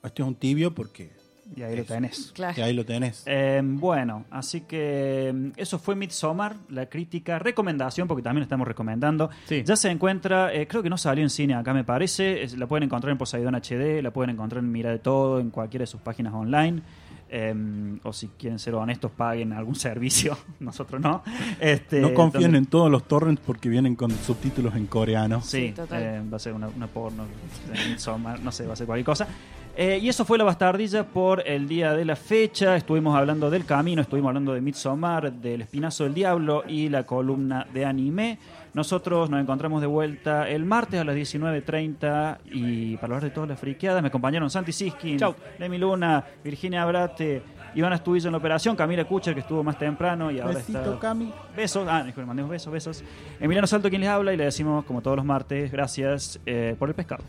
este 0.04 0.22
es 0.22 0.28
un 0.28 0.36
tibio 0.36 0.74
porque, 0.74 1.12
Y 1.56 1.64
ahí 1.64 1.76
lo 1.76 1.84
tenés. 1.84 2.32
Claro. 2.34 2.54
y 2.58 2.62
ahí 2.62 2.74
lo 2.74 2.86
tenés. 2.86 3.24
Eh, 3.26 3.62
bueno, 3.64 4.26
así 4.32 4.62
que 4.62 5.32
mm, 5.34 5.60
eso 5.60 5.78
fue 5.80 5.96
Midsommar, 5.96 6.56
la 6.70 6.86
crítica, 6.88 7.40
recomendación, 7.40 8.08
porque 8.08 8.24
también 8.24 8.42
lo 8.42 8.44
estamos 8.46 8.68
recomendando. 8.68 9.30
Sí. 9.46 9.64
Ya 9.66 9.76
se 9.76 9.90
encuentra, 9.90 10.54
eh, 10.54 10.68
creo 10.68 10.82
que 10.82 10.90
no 10.90 10.98
salió 10.98 11.24
en 11.24 11.30
cine 11.30 11.54
acá, 11.56 11.74
me 11.74 11.84
parece. 11.84 12.44
Es- 12.44 12.58
la 12.58 12.68
pueden 12.68 12.84
encontrar 12.84 13.12
en 13.12 13.18
Poseidon 13.18 13.56
HD, 13.56 14.02
la 14.02 14.12
pueden 14.12 14.30
encontrar 14.32 14.64
en 14.64 14.72
Mira 14.72 14.92
de 14.92 15.00
Todo, 15.00 15.40
en 15.40 15.50
cualquiera 15.50 15.84
de 15.84 15.88
sus 15.88 16.02
páginas 16.02 16.34
online. 16.34 16.82
Eh, 17.34 17.54
o 18.04 18.12
si 18.12 18.28
quieren 18.38 18.60
ser 18.60 18.76
honestos, 18.76 19.10
paguen 19.12 19.54
algún 19.54 19.76
servicio. 19.90 20.38
Nosotros 20.60 21.00
no. 21.00 21.24
Este, 21.62 22.02
no 22.02 22.14
confíen 22.14 22.56
en 22.56 22.66
todos 22.66 22.92
los 22.92 23.08
torrents 23.08 23.42
porque 23.46 23.70
vienen 23.70 23.96
con 23.96 24.12
subtítulos 24.12 24.76
en 24.76 24.86
coreano. 24.88 25.42
Sí, 25.42 25.68
Sí, 25.68 25.72
total. 25.74 26.02
eh, 26.04 26.22
va 26.30 26.36
a 26.36 26.40
ser 26.40 26.52
una, 26.54 26.68
una 26.68 26.88
porno, 26.88 27.24
Midsommar, 27.90 28.40
no 28.42 28.52
sé, 28.52 28.66
va 28.68 28.74
a 28.74 28.76
ser 28.76 28.86
cualquier 28.86 29.06
cosa. 29.06 29.28
Eh, 29.78 30.00
y 30.02 30.10
eso 30.10 30.26
fue 30.26 30.38
la 30.38 30.44
bastardilla 30.44 31.06
por 31.06 31.48
el 31.48 31.68
día 31.68 31.94
de 31.94 32.04
la 32.04 32.16
fecha. 32.16 32.76
Estuvimos 32.76 33.16
hablando 33.16 33.50
del 33.50 33.66
camino, 33.66 34.02
estuvimos 34.02 34.30
hablando 34.30 34.54
de 34.54 34.62
Midsommar, 34.62 35.32
del 35.32 35.62
espinazo 35.62 36.04
del 36.04 36.14
diablo 36.14 36.64
y 36.68 36.90
la 36.90 37.04
columna 37.04 37.66
de 37.74 37.86
anime. 37.86 38.38
Nosotros 38.74 39.30
nos 39.30 39.42
encontramos 39.42 39.82
de 39.82 39.88
vuelta 39.88 40.50
el 40.50 40.66
martes 40.66 41.00
a 41.00 41.04
las 41.04 41.16
19.30 41.16 42.38
y 42.52 42.96
para 42.96 43.06
hablar 43.06 43.24
de 43.24 43.30
todas 43.32 43.50
las 43.50 43.60
friqueadas 43.60 44.02
me 44.02 44.10
acompañaron 44.10 44.50
Santi 44.50 44.72
Siskin, 44.72 45.18
Chau. 45.18 45.36
Demi 45.58 45.78
Luna, 45.78 46.24
Virginia 46.44 46.84
Abrate, 46.84 47.42
Ivana 47.76 47.96
Estudillo 47.96 48.28
en 48.28 48.32
la 48.34 48.38
operación, 48.38 48.76
Camila 48.76 49.06
Kucher 49.06 49.34
que 49.34 49.42
estuvo 49.42 49.64
más 49.64 49.78
temprano 49.78 50.32
y 50.32 50.40
ahora 50.40 50.56
Besito, 50.56 50.80
está... 50.80 51.00
Cami. 51.00 51.34
Besos, 51.56 51.88
ah, 51.90 52.04
dijo, 52.04 52.22
mandemos 52.22 52.52
besos, 52.52 52.72
besos. 52.72 53.04
Emiliano 53.40 53.68
Salto 53.68 53.90
quien 53.90 54.02
les 54.02 54.10
habla 54.10 54.34
y 54.34 54.38
le 54.38 54.46
decimos, 54.46 54.86
como 54.86 55.02
todos 55.02 55.18
los 55.18 55.26
martes, 55.26 55.72
gracias 55.72 56.40
eh, 56.46 56.76
por 56.78 56.90
el 56.90 56.96
pescado. 56.96 57.24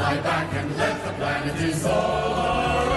Lie 0.00 0.20
back 0.22 0.48
and 0.54 0.68
let 0.78 0.96
the 1.04 1.12
planet 1.12 1.56
dissolve. 1.60 2.88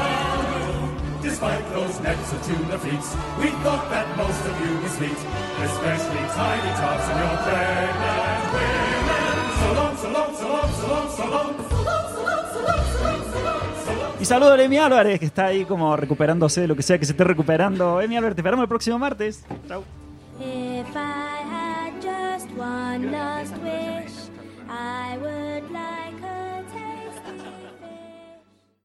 Despite 1.21 1.65
those 1.73 1.99
nets 1.99 2.31
of 2.31 2.39
tuna 2.47 2.77
fleets, 2.79 3.09
we 3.39 3.49
thought 3.63 3.89
that 3.91 4.07
most 4.15 4.43
of 4.47 4.55
you 4.63 4.71
was 4.81 4.91
sweet, 4.95 5.19
especially 5.67 6.23
tiny 6.31 6.71
tots 6.79 7.07
and 7.11 7.19
your 7.19 7.37
pregnant 7.43 8.43
women. 8.55 9.35
So 9.59 9.67
long, 9.79 9.95
so 9.97 10.07
long, 10.15 10.31
so 10.39 10.47
long, 10.47 10.71
so 10.79 10.85
long, 10.87 11.09
so 11.17 11.25
long. 11.27 11.51
So 11.67 11.75
long, 11.83 12.05
so 12.07 12.23
long, 12.23 12.45
so 12.53 12.59
long, 12.63 12.83
so 12.87 12.99
long, 13.03 13.23
so 13.33 13.39
long. 13.43 13.63
So 13.83 13.91
long. 13.99 14.21
Y 14.21 14.25
saludo 14.25 14.53
a 14.53 14.63
Emi 14.63 14.77
Álvarez, 14.77 15.19
que 15.19 15.25
está 15.25 15.47
ahí 15.47 15.65
como 15.65 15.97
recuperándose 15.97 16.61
de 16.61 16.67
lo 16.67 16.75
que 16.77 16.83
sea 16.83 16.97
que 16.99 17.05
se 17.05 17.11
esté 17.11 17.25
recuperando. 17.25 17.99
Emi 17.99 18.15
Álvarez, 18.15 18.35
te 18.35 18.41
esperamos 18.41 18.63
el 18.63 18.69
próximo 18.69 18.97
martes. 18.97 19.43
Chau. 19.67 19.83